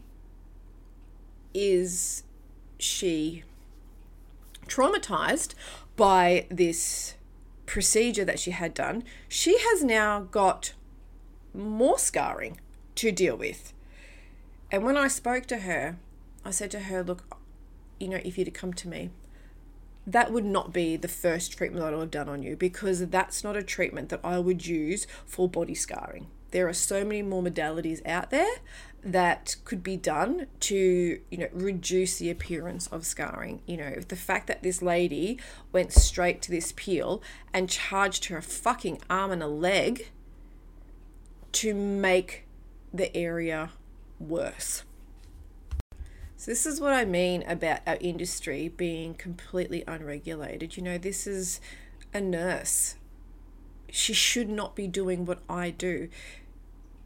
is 1.53 2.25
she 2.79 3.45
traumatized 4.67 5.55
by 5.97 6.47
this 6.51 7.15
procedure 7.67 8.25
that 8.25 8.39
she 8.39 8.53
had 8.53 8.75
done, 8.75 9.05
she 9.29 9.59
has 9.59 9.85
now 9.85 10.21
got 10.21 10.73
more 11.53 11.99
scarring 11.99 12.61
to 12.95 13.13
deal 13.13 13.37
with. 13.37 13.73
And 14.71 14.85
when 14.85 14.97
I 14.97 15.09
spoke 15.09 15.47
to 15.47 15.59
her, 15.59 15.99
I 16.45 16.51
said 16.51 16.71
to 16.73 16.81
her, 16.81 17.03
Look, 17.03 17.38
you 18.01 18.09
know, 18.09 18.21
if 18.25 18.39
you'd 18.39 18.53
come 18.55 18.73
to 18.75 18.89
me, 18.89 19.11
that 20.07 20.33
would 20.33 20.45
not 20.45 20.73
be 20.73 20.97
the 20.97 21.09
first 21.09 21.57
treatment 21.57 21.85
that 21.85 21.93
I 21.93 21.97
would 21.97 22.03
have 22.03 22.11
done 22.11 22.29
on 22.29 22.43
you 22.43 22.57
because 22.57 23.07
that's 23.09 23.45
not 23.45 23.57
a 23.57 23.63
treatment 23.63 24.09
that 24.09 24.21
I 24.25 24.39
would 24.39 24.67
use 24.67 25.07
for 25.27 25.49
body 25.49 25.75
scarring. 25.75 26.29
There 26.51 26.67
are 26.67 26.73
so 26.73 27.05
many 27.05 27.21
more 27.21 27.43
modalities 27.43 28.01
out 28.07 28.31
there 28.31 28.57
that 29.05 29.57
could 29.65 29.83
be 29.83 29.97
done 29.97 30.47
to 30.59 31.21
you 31.31 31.39
know 31.39 31.49
reduce 31.53 32.19
the 32.19 32.31
appearance 32.31 32.89
of 32.89 33.07
scarring 33.07 33.61
you 33.65 33.77
know 33.77 33.95
the 34.09 34.17
fact 34.17 34.49
that 34.49 34.63
this 34.63 34.83
lady 34.83 35.39
went 35.71 35.93
straight 35.93 36.43
to 36.43 36.51
this 36.51 36.73
peel 36.75 37.23
and 37.53 37.71
charged 37.71 38.25
her 38.25 38.39
a 38.39 38.43
fucking 38.43 39.01
arm 39.09 39.31
and 39.31 39.43
a 39.43 39.47
leg 39.47 40.11
to 41.53 41.75
make 41.75 42.45
the 42.93 43.17
area 43.17 43.71
worse 44.19 44.83
so 46.39 46.53
this 46.53 46.65
is 46.67 46.81
what 46.81 46.95
i 46.95 47.05
mean 47.05 47.43
about 47.49 47.81
our 47.85 47.99
industry 48.01 48.69
being 48.69 49.13
completely 49.13 49.83
unregulated. 49.89 50.77
You 50.77 50.85
know 50.85 50.97
this 50.97 51.27
is 51.27 51.61
a 52.15 52.21
nurse. 52.21 52.95
She 53.91 54.13
should 54.13 54.49
not 54.49 54.77
be 54.77 54.87
doing 54.87 55.27
what 55.27 55.41
i 55.51 55.71
do. 55.71 56.09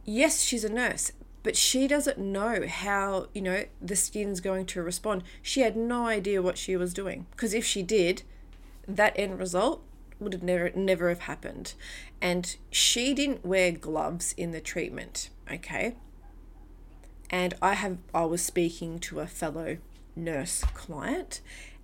Yes 0.05 0.43
she's 0.43 0.63
a 0.63 0.71
nurse 0.71 1.11
but 1.41 1.57
she 1.57 1.87
doesn't 1.87 2.19
know 2.19 2.65
how 2.67 3.27
you 3.33 3.41
know 3.41 3.65
the 3.81 3.95
skin's 3.95 4.39
going 4.39 4.67
to 4.67 4.83
respond. 4.83 5.23
She 5.41 5.61
had 5.61 5.75
no 5.75 6.05
idea 6.05 6.43
what 6.43 6.59
she 6.59 6.77
was 6.77 6.93
doing 6.93 7.25
because 7.31 7.55
if 7.55 7.65
she 7.65 7.81
did 7.81 8.21
that 8.87 9.17
end 9.17 9.39
result 9.39 9.81
would 10.19 10.33
have 10.33 10.43
never 10.43 10.69
never 10.75 11.09
have 11.09 11.21
happened. 11.21 11.73
And 12.21 12.55
she 12.69 13.15
didn't 13.15 13.43
wear 13.43 13.71
gloves 13.71 14.35
in 14.37 14.51
the 14.51 14.61
treatment 14.61 15.31
okay 15.51 15.95
and 17.29 17.53
i 17.61 17.73
have 17.73 17.97
i 18.13 18.23
was 18.23 18.41
speaking 18.41 18.99
to 18.99 19.19
a 19.19 19.27
fellow 19.27 19.77
nurse 20.15 20.63
client 20.73 21.41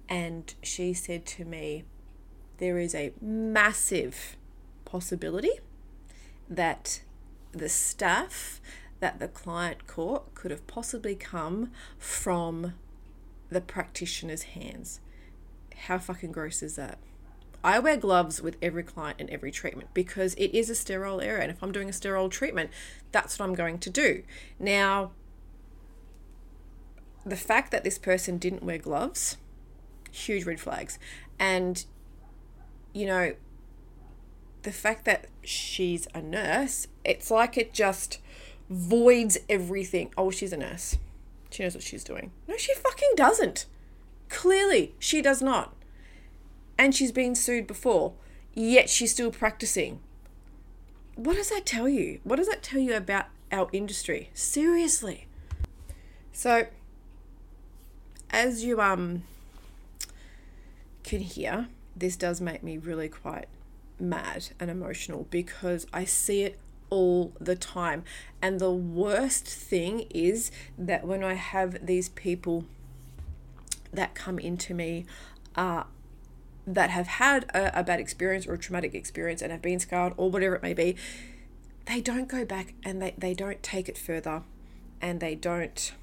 and 0.08 0.54
she 0.62 0.94
said 0.94 1.26
to 1.26 1.46
me 1.46 1.84
there 2.58 2.78
is 2.78 2.94
a 2.94 3.14
massive 3.22 4.36
possibility 4.86 5.60
that 6.50 7.02
the 7.52 7.66
staph 7.66 8.60
that 9.00 9.20
the 9.20 9.28
client 9.28 9.88
caught 9.88 10.34
could 10.36 10.52
have 10.52 10.66
possibly 10.68 11.16
come 11.16 11.72
from 11.98 12.74
the 13.50 13.62
practitioner's 13.62 14.44
hands. 14.44 15.00
How 15.86 15.98
fucking 15.98 16.32
gross 16.32 16.62
is 16.62 16.76
that? 16.76 17.00
I 17.64 17.80
wear 17.80 17.98
gloves 17.98 18.42
with 18.42 18.58
every 18.62 18.84
client 18.84 19.18
and 19.20 19.30
every 19.30 19.52
treatment 19.52 19.90
because 19.94 20.34
it 20.36 20.54
is 20.54 20.70
a 20.70 20.76
sterile 20.76 21.22
area. 21.22 21.44
And 21.44 21.52
if 21.52 21.62
I'm 21.62 21.72
doing 21.72 21.90
a 21.90 21.94
sterile 21.94 22.30
treatment, 22.30 22.70
that's 23.12 23.38
what 23.38 23.46
I'm 23.46 23.56
going 23.56 23.80
to 23.80 23.90
do. 23.90 24.24
Now, 24.60 25.12
the 27.30 27.38
fact 27.38 27.72
that 27.72 27.84
this 27.84 27.98
person 27.98 28.38
didn't 28.38 28.64
wear 28.64 28.78
gloves, 28.78 29.38
huge 30.12 30.46
red 30.46 30.60
flags. 30.60 31.00
And, 31.40 31.86
you 32.94 33.06
know, 33.06 33.36
the 34.64 34.72
fact 34.72 35.06
that 35.06 35.28
she's 35.44 36.08
a 36.14 36.22
nurse, 36.22 36.88
it's 37.04 37.32
like 37.32 37.58
it 37.58 37.74
just 37.74 38.20
voids 38.70 39.38
everything. 39.50 40.12
Oh, 40.18 40.32
she's 40.32 40.54
a 40.54 40.58
nurse. 40.58 40.98
She 41.50 41.64
knows 41.64 41.76
what 41.76 41.84
she's 41.84 42.04
doing. 42.04 42.32
No, 42.48 42.58
she 42.58 42.74
fucking 42.76 43.12
doesn't. 43.16 43.66
Clearly, 44.30 44.94
she 45.00 45.22
does 45.22 45.42
not. 45.42 45.76
And 46.78 46.94
she's 46.96 47.12
been 47.12 47.36
sued 47.36 47.68
before, 47.68 48.14
yet 48.54 48.90
she's 48.90 49.12
still 49.12 49.32
practicing. 49.32 50.00
What 51.16 51.36
does 51.36 51.50
that 51.50 51.66
tell 51.66 51.90
you? 51.90 52.20
What 52.24 52.38
does 52.38 52.48
that 52.48 52.64
tell 52.64 52.80
you 52.80 52.96
about 52.96 53.26
our 53.52 53.68
industry? 53.74 54.30
Seriously. 54.34 55.28
So, 56.32 56.68
as 58.30 58.64
you 58.64 58.82
um 58.82 59.24
can 61.04 61.22
hear, 61.22 61.68
this 61.96 62.16
does 62.16 62.40
make 62.40 62.64
me 62.64 62.78
really 62.78 63.10
quite 63.10 63.48
mad 64.00 64.50
and 64.60 64.70
emotional 64.70 65.28
because 65.30 65.88
I 65.92 66.06
see 66.06 66.44
it 66.44 66.60
all 66.90 67.34
the 67.40 67.56
time. 67.56 68.04
And 68.42 68.60
the 68.60 68.72
worst 68.72 69.46
thing 69.46 70.02
is 70.10 70.52
that 70.78 71.06
when 71.06 71.24
I 71.24 71.34
have 71.34 71.86
these 71.86 72.10
people 72.10 72.66
that 73.92 74.16
come 74.16 74.40
into 74.40 74.74
me 74.74 75.06
uh, 75.56 75.84
that 76.66 76.90
have 76.92 77.08
had 77.08 77.46
a, 77.56 77.80
a 77.80 77.84
bad 77.84 78.00
experience 78.00 78.46
or 78.48 78.54
a 78.54 78.58
traumatic 78.58 78.94
experience 78.94 79.42
and 79.42 79.52
have 79.52 79.62
been 79.62 79.80
scarred 79.80 80.14
or 80.18 80.30
whatever 80.30 80.56
it 80.56 80.62
may 80.62 80.74
be, 80.74 80.96
they 81.86 82.02
don't 82.02 82.28
go 82.28 82.46
back 82.46 82.74
and 82.84 83.02
they, 83.02 83.14
they 83.18 83.34
don't 83.34 83.64
take 83.64 83.90
it 83.90 83.98
further 83.98 84.44
and 85.02 85.20
they 85.20 85.34
don't, 85.34 85.94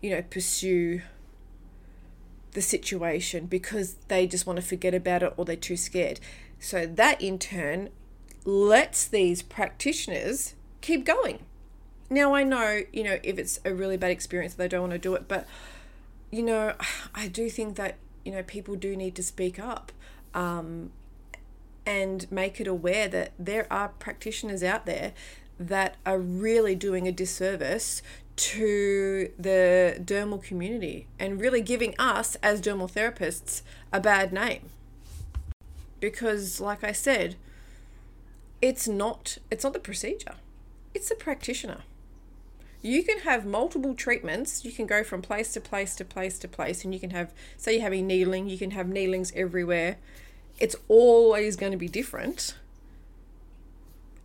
you 0.00 0.10
know, 0.10 0.22
pursue 0.22 1.02
the 2.52 2.62
situation 2.62 3.46
because 3.46 3.94
they 4.08 4.26
just 4.26 4.46
want 4.46 4.58
to 4.58 4.64
forget 4.64 4.94
about 4.94 5.22
it 5.22 5.32
or 5.36 5.44
they're 5.44 5.56
too 5.56 5.76
scared. 5.76 6.20
So 6.58 6.86
that 6.86 7.20
in 7.20 7.38
turn 7.38 7.90
lets 8.44 9.06
these 9.06 9.42
practitioners 9.42 10.54
keep 10.80 11.04
going. 11.04 11.44
Now, 12.10 12.34
I 12.34 12.42
know, 12.42 12.82
you 12.92 13.04
know, 13.04 13.18
if 13.22 13.38
it's 13.38 13.60
a 13.64 13.74
really 13.74 13.96
bad 13.96 14.10
experience, 14.10 14.54
they 14.54 14.68
don't 14.68 14.80
want 14.80 14.92
to 14.92 14.98
do 14.98 15.14
it, 15.14 15.28
but, 15.28 15.46
you 16.30 16.42
know, 16.42 16.74
I 17.14 17.28
do 17.28 17.50
think 17.50 17.76
that, 17.76 17.96
you 18.24 18.32
know, 18.32 18.42
people 18.42 18.76
do 18.76 18.96
need 18.96 19.14
to 19.16 19.22
speak 19.22 19.58
up 19.58 19.92
um, 20.34 20.90
and 21.84 22.30
make 22.32 22.60
it 22.60 22.66
aware 22.66 23.08
that 23.08 23.32
there 23.38 23.70
are 23.70 23.88
practitioners 23.88 24.62
out 24.62 24.86
there 24.86 25.12
that 25.60 25.96
are 26.06 26.18
really 26.18 26.74
doing 26.74 27.06
a 27.06 27.12
disservice 27.12 28.00
to 28.38 29.30
the 29.38 29.98
dermal 30.00 30.42
community 30.42 31.06
and 31.18 31.40
really 31.40 31.60
giving 31.60 31.94
us 31.98 32.36
as 32.36 32.60
dermal 32.60 32.90
therapists 32.90 33.62
a 33.92 34.00
bad 34.00 34.32
name. 34.32 34.70
Because, 36.00 36.60
like 36.60 36.84
I 36.84 36.92
said, 36.92 37.36
it's 38.62 38.88
not 38.88 39.38
it's 39.50 39.64
not 39.64 39.72
the 39.72 39.80
procedure. 39.80 40.34
It's 40.94 41.08
the 41.08 41.14
practitioner. 41.14 41.82
You 42.80 43.02
can 43.02 43.20
have 43.20 43.44
multiple 43.44 43.94
treatments. 43.94 44.64
You 44.64 44.70
can 44.70 44.86
go 44.86 45.02
from 45.02 45.20
place 45.20 45.52
to 45.54 45.60
place 45.60 45.96
to 45.96 46.04
place 46.04 46.38
to 46.38 46.48
place 46.48 46.84
and 46.84 46.94
you 46.94 47.00
can 47.00 47.10
have 47.10 47.32
say 47.56 47.74
you're 47.74 47.82
having 47.82 48.06
needling 48.06 48.48
you 48.48 48.58
can 48.58 48.70
have 48.70 48.88
needlings 48.88 49.32
everywhere. 49.34 49.98
It's 50.60 50.76
always 50.88 51.56
going 51.56 51.72
to 51.72 51.78
be 51.78 51.88
different 51.88 52.54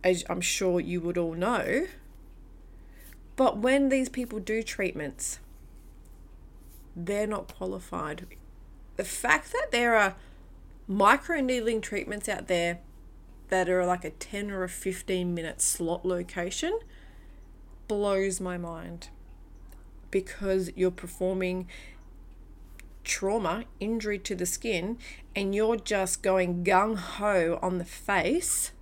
as 0.04 0.22
i'm 0.28 0.40
sure 0.40 0.78
you 0.78 1.00
would 1.00 1.18
all 1.18 1.34
know 1.34 1.86
but 3.36 3.58
when 3.58 3.88
these 3.88 4.08
people 4.08 4.38
do 4.38 4.62
treatments 4.62 5.40
they're 6.96 7.26
not 7.26 7.48
qualified. 7.54 8.26
The 8.96 9.04
fact 9.04 9.52
that 9.52 9.68
there 9.72 9.96
are 9.96 10.14
micro 10.86 11.40
needling 11.40 11.80
treatments 11.80 12.28
out 12.28 12.46
there 12.46 12.80
that 13.48 13.68
are 13.68 13.84
like 13.84 14.04
a 14.04 14.10
10 14.10 14.50
or 14.50 14.62
a 14.62 14.68
15 14.68 15.34
minute 15.34 15.60
slot 15.60 16.04
location 16.04 16.78
blows 17.88 18.40
my 18.40 18.56
mind 18.56 19.08
because 20.10 20.70
you're 20.76 20.90
performing 20.90 21.66
trauma, 23.02 23.64
injury 23.80 24.18
to 24.18 24.34
the 24.34 24.46
skin, 24.46 24.96
and 25.36 25.54
you're 25.54 25.76
just 25.76 26.22
going 26.22 26.64
gung 26.64 26.96
ho 26.96 27.58
on 27.60 27.78
the 27.78 27.84
face 27.84 28.72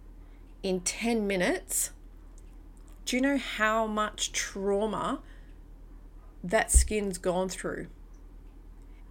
in 0.63 0.81
10 0.81 1.27
minutes, 1.27 1.91
do 3.05 3.17
you 3.17 3.23
know 3.23 3.39
how 3.39 3.87
much 3.87 4.33
trauma 4.33 5.21
that 6.43 6.71
skin's 6.71 7.19
gone 7.19 7.49
through? 7.49 7.89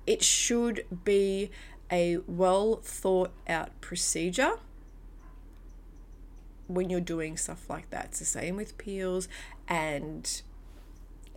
It 0.07 0.23
should 0.23 0.85
be 1.03 1.51
a 1.91 2.17
well 2.27 2.79
thought 2.83 3.31
out 3.47 3.79
procedure 3.81 4.53
when 6.67 6.89
you're 6.89 7.01
doing 7.01 7.37
stuff 7.37 7.69
like 7.69 7.89
that. 7.89 8.05
It's 8.05 8.19
the 8.19 8.25
same 8.25 8.55
with 8.55 8.77
peels 8.77 9.27
and 9.67 10.41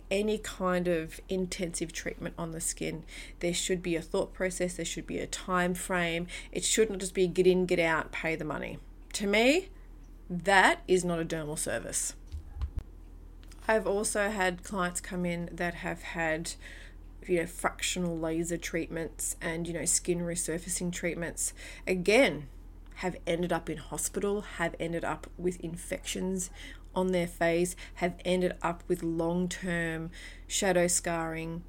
any 0.09 0.37
kind 0.37 0.87
of 0.87 1.19
intensive 1.29 1.91
treatment 1.91 2.35
on 2.37 2.51
the 2.51 2.61
skin. 2.61 3.03
There 3.39 3.53
should 3.53 3.81
be 3.81 3.95
a 3.95 4.01
thought 4.01 4.33
process, 4.33 4.75
there 4.75 4.85
should 4.85 5.07
be 5.07 5.19
a 5.19 5.27
time 5.27 5.73
frame. 5.73 6.27
It 6.51 6.63
shouldn't 6.63 6.99
just 6.99 7.13
be 7.13 7.27
get 7.27 7.47
in, 7.47 7.65
get 7.65 7.79
out, 7.79 8.11
pay 8.11 8.35
the 8.35 8.45
money. 8.45 8.77
To 9.13 9.27
me, 9.27 9.69
that 10.29 10.81
is 10.87 11.03
not 11.03 11.19
a 11.19 11.25
dermal 11.25 11.57
service. 11.57 12.13
I've 13.67 13.87
also 13.87 14.29
had 14.29 14.63
clients 14.63 15.01
come 15.01 15.25
in 15.25 15.49
that 15.51 15.75
have 15.75 16.03
had 16.03 16.53
you 17.27 17.39
know 17.39 17.47
fractional 17.47 18.17
laser 18.17 18.57
treatments 18.57 19.35
and 19.41 19.67
you 19.67 19.73
know 19.73 19.85
skin 19.85 20.19
resurfacing 20.19 20.91
treatments. 20.91 21.53
Again 21.87 22.47
have 22.99 23.17
ended 23.27 23.51
up 23.51 23.69
in 23.69 23.77
hospital 23.77 24.41
have 24.41 24.75
ended 24.79 25.03
up 25.03 25.27
with 25.37 25.59
infections 25.59 26.49
on 26.95 27.11
their 27.11 27.27
face 27.27 27.75
have 27.95 28.15
ended 28.23 28.55
up 28.61 28.83
with 28.87 29.03
long-term 29.03 30.09
shadow 30.47 30.87
scarring 30.87 31.63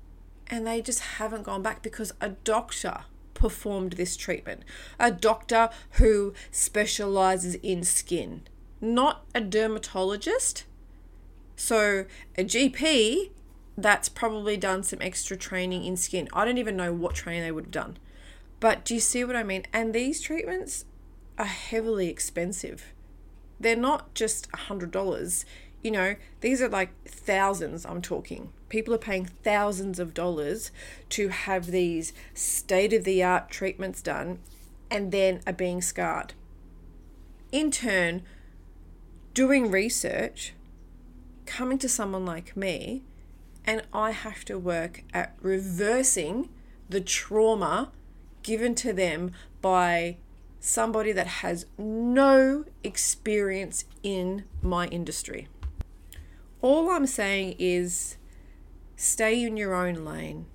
and 0.48 0.66
they 0.66 0.80
just 0.80 1.00
haven't 1.00 1.42
gone 1.42 1.62
back 1.62 1.82
because 1.82 2.12
a 2.20 2.28
doctor 2.28 3.00
performed 3.34 3.94
this 3.94 4.16
treatment. 4.16 4.62
A 4.98 5.10
doctor 5.10 5.68
who 5.92 6.32
specializes 6.50 7.56
in 7.56 7.82
skin 7.82 8.42
not 8.80 9.24
a 9.34 9.40
dermatologist 9.40 10.64
so 11.56 12.04
a 12.36 12.44
GP 12.44 13.30
that's 13.76 14.08
probably 14.08 14.56
done 14.56 14.82
some 14.82 15.00
extra 15.02 15.36
training 15.36 15.84
in 15.84 15.96
skin. 15.96 16.28
I 16.32 16.44
don't 16.44 16.58
even 16.58 16.76
know 16.76 16.92
what 16.92 17.14
training 17.14 17.42
they 17.42 17.52
would 17.52 17.66
have 17.66 17.70
done. 17.70 17.98
But 18.60 18.84
do 18.84 18.94
you 18.94 19.00
see 19.00 19.24
what 19.24 19.36
I 19.36 19.42
mean? 19.42 19.64
And 19.72 19.94
these 19.94 20.20
treatments 20.20 20.84
are 21.38 21.44
heavily 21.44 22.08
expensive. 22.08 22.92
They're 23.60 23.76
not 23.76 24.14
just 24.14 24.48
a 24.54 24.58
hundred 24.58 24.90
dollars. 24.90 25.44
You 25.82 25.90
know, 25.90 26.16
these 26.40 26.62
are 26.62 26.68
like 26.68 26.90
thousands, 27.04 27.84
I'm 27.84 28.00
talking. 28.00 28.50
People 28.68 28.94
are 28.94 28.98
paying 28.98 29.26
thousands 29.26 29.98
of 29.98 30.14
dollars 30.14 30.70
to 31.10 31.28
have 31.28 31.66
these 31.66 32.12
state 32.34 32.92
of 32.92 33.04
the 33.04 33.22
art 33.22 33.50
treatments 33.50 34.02
done 34.02 34.40
and 34.90 35.12
then 35.12 35.40
are 35.46 35.52
being 35.52 35.82
scarred. 35.82 36.32
In 37.52 37.70
turn, 37.70 38.22
doing 39.34 39.70
research 39.70 40.54
coming 41.46 41.78
to 41.78 41.88
someone 41.88 42.26
like 42.26 42.56
me 42.56 43.02
and 43.64 43.82
I 43.92 44.12
have 44.12 44.44
to 44.46 44.58
work 44.58 45.02
at 45.12 45.34
reversing 45.40 46.48
the 46.88 47.00
trauma 47.00 47.90
given 48.42 48.74
to 48.76 48.92
them 48.92 49.32
by 49.60 50.18
somebody 50.60 51.12
that 51.12 51.26
has 51.26 51.66
no 51.76 52.64
experience 52.84 53.84
in 54.02 54.44
my 54.62 54.86
industry. 54.88 55.48
All 56.62 56.90
I'm 56.90 57.06
saying 57.06 57.56
is 57.58 58.16
stay 58.96 59.42
in 59.42 59.56
your 59.56 59.74
own 59.74 60.04
lane. 60.04 60.46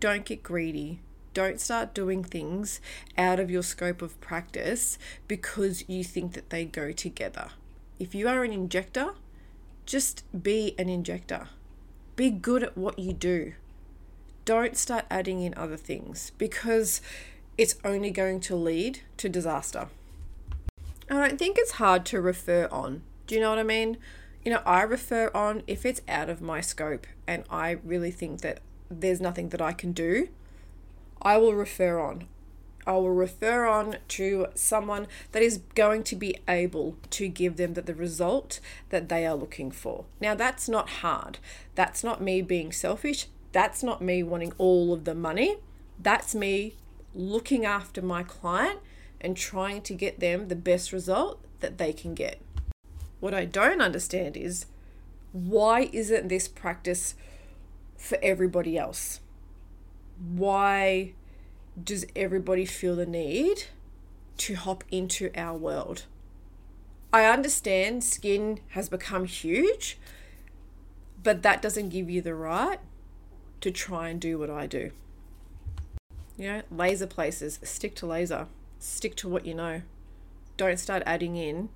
Don't 0.00 0.24
get 0.24 0.42
greedy. 0.42 1.00
Don't 1.34 1.60
start 1.60 1.94
doing 1.94 2.24
things 2.24 2.80
out 3.16 3.40
of 3.40 3.50
your 3.50 3.62
scope 3.62 4.02
of 4.02 4.20
practice 4.20 4.98
because 5.28 5.84
you 5.88 6.04
think 6.04 6.34
that 6.34 6.50
they 6.50 6.64
go 6.64 6.92
together. 6.92 7.50
If 7.98 8.14
you 8.14 8.28
are 8.28 8.44
an 8.44 8.52
injector, 8.52 9.14
just 9.86 10.24
be 10.42 10.74
an 10.78 10.88
injector. 10.88 11.48
Be 12.16 12.30
good 12.30 12.62
at 12.62 12.76
what 12.76 12.98
you 12.98 13.12
do. 13.12 13.54
Don't 14.44 14.76
start 14.76 15.04
adding 15.10 15.42
in 15.42 15.54
other 15.56 15.76
things 15.76 16.32
because 16.38 17.00
it's 17.56 17.76
only 17.84 18.10
going 18.10 18.40
to 18.40 18.56
lead 18.56 19.00
to 19.18 19.28
disaster. 19.28 19.88
I 21.10 21.14
don't 21.14 21.38
think 21.38 21.58
it's 21.58 21.72
hard 21.72 22.04
to 22.06 22.20
refer 22.20 22.68
on. 22.72 23.02
Do 23.26 23.34
you 23.34 23.40
know 23.40 23.50
what 23.50 23.58
I 23.58 23.64
mean? 23.64 23.98
You 24.44 24.52
know, 24.52 24.62
I 24.66 24.82
refer 24.82 25.30
on 25.34 25.62
if 25.66 25.86
it's 25.86 26.00
out 26.08 26.28
of 26.28 26.40
my 26.40 26.60
scope 26.60 27.06
and 27.26 27.44
I 27.50 27.78
really 27.84 28.10
think 28.10 28.40
that 28.40 28.60
there's 28.90 29.20
nothing 29.20 29.50
that 29.50 29.62
I 29.62 29.72
can 29.72 29.92
do, 29.92 30.28
I 31.20 31.36
will 31.36 31.54
refer 31.54 32.00
on. 32.00 32.26
I 32.86 32.92
will 32.92 33.10
refer 33.10 33.66
on 33.66 33.96
to 34.08 34.46
someone 34.54 35.06
that 35.32 35.42
is 35.42 35.58
going 35.74 36.02
to 36.04 36.16
be 36.16 36.36
able 36.48 36.96
to 37.10 37.28
give 37.28 37.56
them 37.56 37.74
the, 37.74 37.82
the 37.82 37.94
result 37.94 38.60
that 38.90 39.08
they 39.08 39.24
are 39.26 39.36
looking 39.36 39.70
for. 39.70 40.04
Now, 40.20 40.34
that's 40.34 40.68
not 40.68 40.88
hard. 40.88 41.38
That's 41.74 42.02
not 42.02 42.20
me 42.20 42.42
being 42.42 42.72
selfish. 42.72 43.28
That's 43.52 43.82
not 43.82 44.02
me 44.02 44.22
wanting 44.22 44.52
all 44.58 44.92
of 44.92 45.04
the 45.04 45.14
money. 45.14 45.58
That's 45.98 46.34
me 46.34 46.74
looking 47.14 47.64
after 47.64 48.02
my 48.02 48.22
client 48.22 48.80
and 49.20 49.36
trying 49.36 49.82
to 49.82 49.94
get 49.94 50.20
them 50.20 50.48
the 50.48 50.56
best 50.56 50.92
result 50.92 51.40
that 51.60 51.78
they 51.78 51.92
can 51.92 52.14
get. 52.14 52.40
What 53.20 53.34
I 53.34 53.44
don't 53.44 53.80
understand 53.80 54.36
is 54.36 54.66
why 55.32 55.88
isn't 55.92 56.28
this 56.28 56.48
practice 56.48 57.14
for 57.96 58.18
everybody 58.22 58.76
else? 58.76 59.20
Why 60.18 61.12
does 61.80 62.04
everybody 62.14 62.64
feel 62.64 62.96
the 62.96 63.06
need 63.06 63.64
to 64.38 64.54
hop 64.54 64.84
into 64.90 65.30
our 65.34 65.56
world? 65.56 66.06
I 67.12 67.24
understand 67.26 68.04
skin 68.04 68.60
has 68.70 68.88
become 68.88 69.26
huge, 69.26 69.98
but 71.22 71.42
that 71.42 71.62
doesn't 71.62 71.90
give 71.90 72.08
you 72.08 72.22
the 72.22 72.34
right 72.34 72.80
to 73.60 73.70
try 73.70 74.08
and 74.08 74.20
do 74.20 74.38
what 74.38 74.50
I 74.50 74.66
do. 74.66 74.90
You 76.36 76.48
know, 76.48 76.62
laser 76.70 77.06
places, 77.06 77.58
stick 77.62 77.94
to 77.96 78.06
laser, 78.06 78.46
stick 78.78 79.14
to 79.16 79.28
what 79.28 79.46
you 79.46 79.54
know. 79.54 79.82
Don't 80.56 80.78
start 80.78 81.02
adding 81.06 81.36
in 81.36 81.68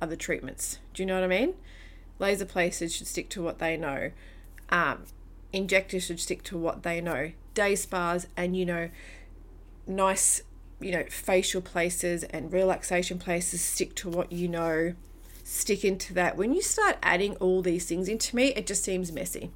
other 0.00 0.16
treatments. 0.16 0.78
Do 0.94 1.02
you 1.02 1.06
know 1.06 1.14
what 1.14 1.24
I 1.24 1.28
mean? 1.28 1.54
Laser 2.18 2.46
places 2.46 2.94
should 2.94 3.06
stick 3.06 3.28
to 3.30 3.42
what 3.42 3.58
they 3.58 3.76
know. 3.76 4.10
Um, 4.70 5.04
injectors 5.52 6.04
should 6.04 6.20
stick 6.20 6.42
to 6.44 6.58
what 6.58 6.82
they 6.82 7.00
know. 7.00 7.32
Day 7.54 7.74
spas 7.74 8.26
and, 8.36 8.56
you 8.56 8.64
know, 8.64 8.88
nice, 9.86 10.42
you 10.80 10.92
know, 10.92 11.04
facial 11.08 11.60
places 11.60 12.24
and 12.24 12.52
relaxation 12.52 13.18
places, 13.18 13.60
stick 13.60 13.94
to 13.96 14.08
what 14.08 14.32
you 14.32 14.48
know, 14.48 14.94
stick 15.44 15.84
into 15.84 16.14
that. 16.14 16.36
When 16.36 16.52
you 16.54 16.62
start 16.62 16.96
adding 17.02 17.36
all 17.36 17.62
these 17.62 17.86
things 17.86 18.08
into 18.08 18.34
me, 18.36 18.48
it 18.48 18.66
just 18.66 18.84
seems 18.84 19.12
messy 19.12 19.50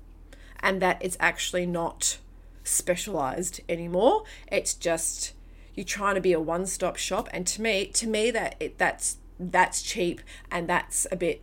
and 0.61 0.81
that 0.83 0.99
it's 1.01 1.17
actually 1.21 1.67
not 1.67 2.19
specialized 2.65 3.61
anymore. 3.69 4.25
It's 4.51 4.75
just 4.75 5.33
you're 5.77 5.85
trying 5.85 6.15
to 6.15 6.21
be 6.21 6.33
a 6.33 6.41
one-stop 6.41 6.97
shop 6.97 7.29
and 7.33 7.47
to 7.47 7.62
me 7.62 7.87
to 7.87 8.09
me 8.09 8.31
that 8.31 8.57
it, 8.59 8.79
that's 8.79 9.19
that's 9.39 9.83
cheap 9.83 10.23
and 10.51 10.69
that's 10.69 11.07
a 11.12 11.17
bit 11.17 11.43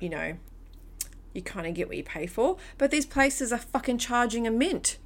you 0.00 0.08
know 0.08 0.36
you 1.32 1.40
kind 1.40 1.66
of 1.66 1.74
get 1.74 1.86
what 1.86 1.96
you 1.96 2.02
pay 2.02 2.26
for 2.26 2.56
but 2.76 2.90
these 2.90 3.06
places 3.06 3.52
are 3.52 3.58
fucking 3.58 3.96
charging 3.96 4.46
a 4.46 4.50
mint 4.50 4.98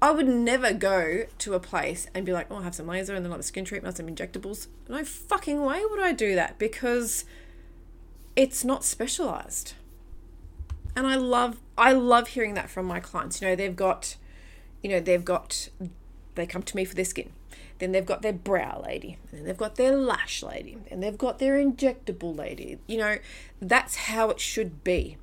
I 0.00 0.10
would 0.10 0.28
never 0.28 0.72
go 0.72 1.24
to 1.38 1.54
a 1.54 1.60
place 1.60 2.06
and 2.14 2.26
be 2.26 2.32
like, 2.32 2.48
oh, 2.50 2.56
I 2.56 2.62
have 2.62 2.74
some 2.74 2.86
laser 2.86 3.14
and 3.14 3.24
then 3.24 3.30
like 3.30 3.40
the 3.40 3.44
skin 3.44 3.64
treatment, 3.64 3.96
some 3.96 4.06
injectables. 4.06 4.66
No 4.88 5.04
fucking 5.04 5.62
way 5.62 5.82
would 5.84 6.00
I 6.00 6.12
do 6.12 6.34
that 6.34 6.58
because 6.58 7.24
it's 8.34 8.64
not 8.64 8.84
specialized. 8.84 9.72
And 10.94 11.06
I 11.06 11.16
love 11.16 11.58
I 11.78 11.92
love 11.92 12.28
hearing 12.28 12.54
that 12.54 12.70
from 12.70 12.86
my 12.86 13.00
clients. 13.00 13.40
You 13.40 13.48
know, 13.48 13.56
they've 13.56 13.76
got 13.76 14.16
you 14.82 14.90
know, 14.90 15.00
they've 15.00 15.24
got 15.24 15.70
they 16.34 16.46
come 16.46 16.62
to 16.62 16.76
me 16.76 16.84
for 16.84 16.94
their 16.94 17.04
skin. 17.04 17.32
Then 17.78 17.92
they've 17.92 18.06
got 18.06 18.22
their 18.22 18.32
brow 18.32 18.82
lady, 18.86 19.18
and 19.30 19.40
then 19.40 19.46
they've 19.46 19.56
got 19.56 19.76
their 19.76 19.96
lash 19.96 20.42
lady, 20.42 20.78
and 20.90 21.02
they've 21.02 21.18
got 21.18 21.38
their 21.38 21.62
injectable 21.62 22.36
lady. 22.36 22.78
You 22.86 22.98
know, 22.98 23.18
that's 23.60 23.96
how 23.96 24.30
it 24.30 24.40
should 24.40 24.82
be. 24.82 25.18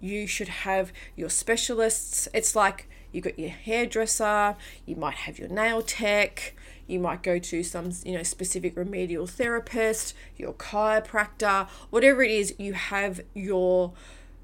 You 0.00 0.26
should 0.26 0.48
have 0.48 0.92
your 1.16 1.28
specialists. 1.28 2.28
It's 2.32 2.56
like 2.56 2.88
you 3.12 3.20
got 3.20 3.38
your 3.38 3.50
hairdresser, 3.50 4.56
you 4.86 4.96
might 4.96 5.14
have 5.14 5.38
your 5.38 5.48
nail 5.48 5.82
tech, 5.82 6.54
you 6.86 6.98
might 6.98 7.22
go 7.22 7.38
to 7.38 7.62
some 7.62 7.90
you 8.04 8.16
know 8.16 8.22
specific 8.22 8.76
remedial 8.76 9.26
therapist, 9.26 10.14
your 10.36 10.52
chiropractor, 10.54 11.68
whatever 11.90 12.22
it 12.22 12.30
is, 12.30 12.54
you 12.58 12.72
have 12.72 13.20
your 13.34 13.92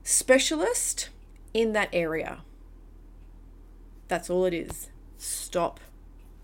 specialist 0.02 1.08
in 1.52 1.72
that 1.72 1.88
area. 1.92 2.42
That's 4.08 4.28
all 4.28 4.44
it 4.44 4.54
is. 4.54 4.88
Stop. 5.18 5.80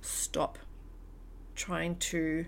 Stop 0.00 0.58
trying 1.54 1.96
to 1.96 2.46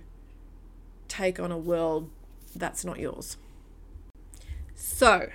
take 1.06 1.38
on 1.38 1.52
a 1.52 1.58
world 1.58 2.10
that's 2.56 2.84
not 2.84 2.98
yours. 2.98 3.36
So, 4.74 5.28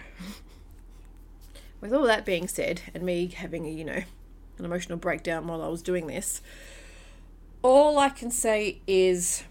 with 1.81 1.93
all 1.93 2.03
that 2.03 2.25
being 2.25 2.47
said, 2.47 2.81
and 2.93 3.03
me 3.03 3.27
having 3.27 3.65
a, 3.65 3.69
you 3.69 3.85
know, 3.85 4.03
an 4.57 4.65
emotional 4.65 4.97
breakdown 4.97 5.47
while 5.47 5.61
I 5.61 5.67
was 5.67 5.81
doing 5.81 6.07
this, 6.07 6.41
all 7.61 7.99
I 7.99 8.09
can 8.09 8.31
say 8.31 8.81
is 8.87 9.43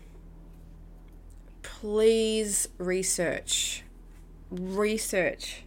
please 1.62 2.68
research. 2.78 3.82
Research. 4.50 5.62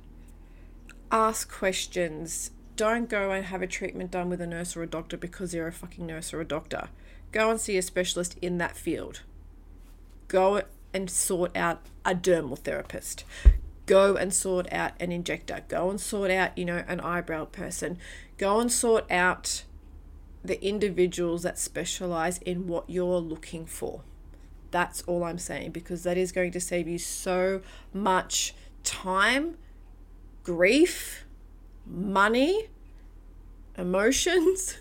Ask 1.11 1.51
questions. 1.51 2.51
Don't 2.75 3.09
go 3.09 3.31
and 3.31 3.45
have 3.45 3.61
a 3.61 3.67
treatment 3.67 4.11
done 4.11 4.29
with 4.29 4.41
a 4.41 4.47
nurse 4.47 4.75
or 4.75 4.83
a 4.83 4.87
doctor 4.87 5.17
because 5.17 5.53
you're 5.53 5.67
a 5.67 5.71
fucking 5.71 6.05
nurse 6.05 6.33
or 6.33 6.39
a 6.39 6.45
doctor. 6.45 6.89
Go 7.31 7.51
and 7.51 7.59
see 7.59 7.77
a 7.77 7.81
specialist 7.81 8.37
in 8.41 8.57
that 8.57 8.75
field. 8.75 9.21
Go 10.27 10.63
and 10.93 11.09
sort 11.09 11.55
out 11.55 11.81
a 12.05 12.15
dermal 12.15 12.57
therapist. 12.57 13.23
Go 13.89 14.15
and 14.15 14.31
sort 14.31 14.71
out 14.71 14.91
an 14.99 15.11
injector. 15.11 15.63
Go 15.67 15.89
and 15.89 15.99
sort 15.99 16.29
out, 16.29 16.55
you 16.55 16.63
know, 16.63 16.83
an 16.87 16.99
eyebrow 16.99 17.45
person. 17.45 17.97
Go 18.37 18.59
and 18.59 18.71
sort 18.71 19.11
out 19.11 19.63
the 20.45 20.63
individuals 20.63 21.41
that 21.41 21.57
specialize 21.57 22.37
in 22.37 22.67
what 22.67 22.87
you're 22.87 23.17
looking 23.17 23.65
for. 23.65 24.01
That's 24.69 25.01
all 25.07 25.23
I'm 25.23 25.39
saying 25.39 25.71
because 25.71 26.03
that 26.03 26.19
is 26.19 26.31
going 26.31 26.51
to 26.51 26.59
save 26.59 26.87
you 26.87 26.99
so 26.99 27.61
much 27.91 28.53
time, 28.83 29.57
grief, 30.43 31.25
money, 31.83 32.67
emotions. 33.75 34.77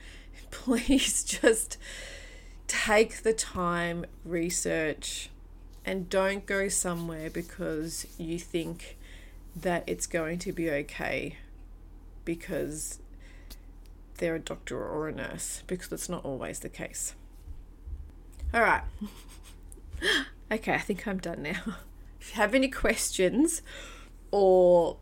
Please 0.52 1.24
just 1.24 1.78
take 2.68 3.24
the 3.24 3.32
time, 3.32 4.06
research, 4.24 5.30
and 5.84 6.08
don't 6.08 6.46
go 6.46 6.68
somewhere 6.68 7.30
because 7.30 8.06
you 8.18 8.38
think 8.38 8.96
that 9.54 9.84
it's 9.86 10.06
going 10.06 10.38
to 10.40 10.52
be 10.52 10.70
okay 10.70 11.36
because 12.24 13.00
they're 14.18 14.36
a 14.36 14.40
doctor 14.40 14.82
or 14.82 15.08
a 15.08 15.12
nurse 15.12 15.62
because 15.66 15.92
it's 15.92 16.08
not 16.08 16.24
always 16.24 16.60
the 16.60 16.68
case. 16.68 17.14
All 18.54 18.62
right. 18.62 18.82
okay, 20.52 20.74
I 20.74 20.78
think 20.78 21.06
I'm 21.06 21.18
done 21.18 21.42
now. 21.42 21.62
If 22.20 22.28
you 22.28 22.36
have 22.36 22.54
any 22.54 22.68
questions 22.68 23.62
or 24.30 24.96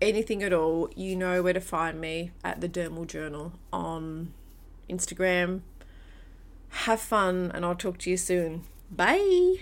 anything 0.00 0.44
at 0.44 0.52
all, 0.52 0.88
you 0.94 1.16
know 1.16 1.42
where 1.42 1.52
to 1.52 1.60
find 1.60 2.00
me 2.00 2.30
at 2.44 2.60
the 2.60 2.68
Dermal 2.68 3.04
Journal 3.04 3.54
on 3.72 4.32
Instagram. 4.88 5.62
Have 6.68 7.00
fun, 7.00 7.50
and 7.52 7.64
I'll 7.64 7.74
talk 7.74 7.98
to 7.98 8.10
you 8.10 8.16
soon. 8.16 8.62
Bye. 8.90 9.60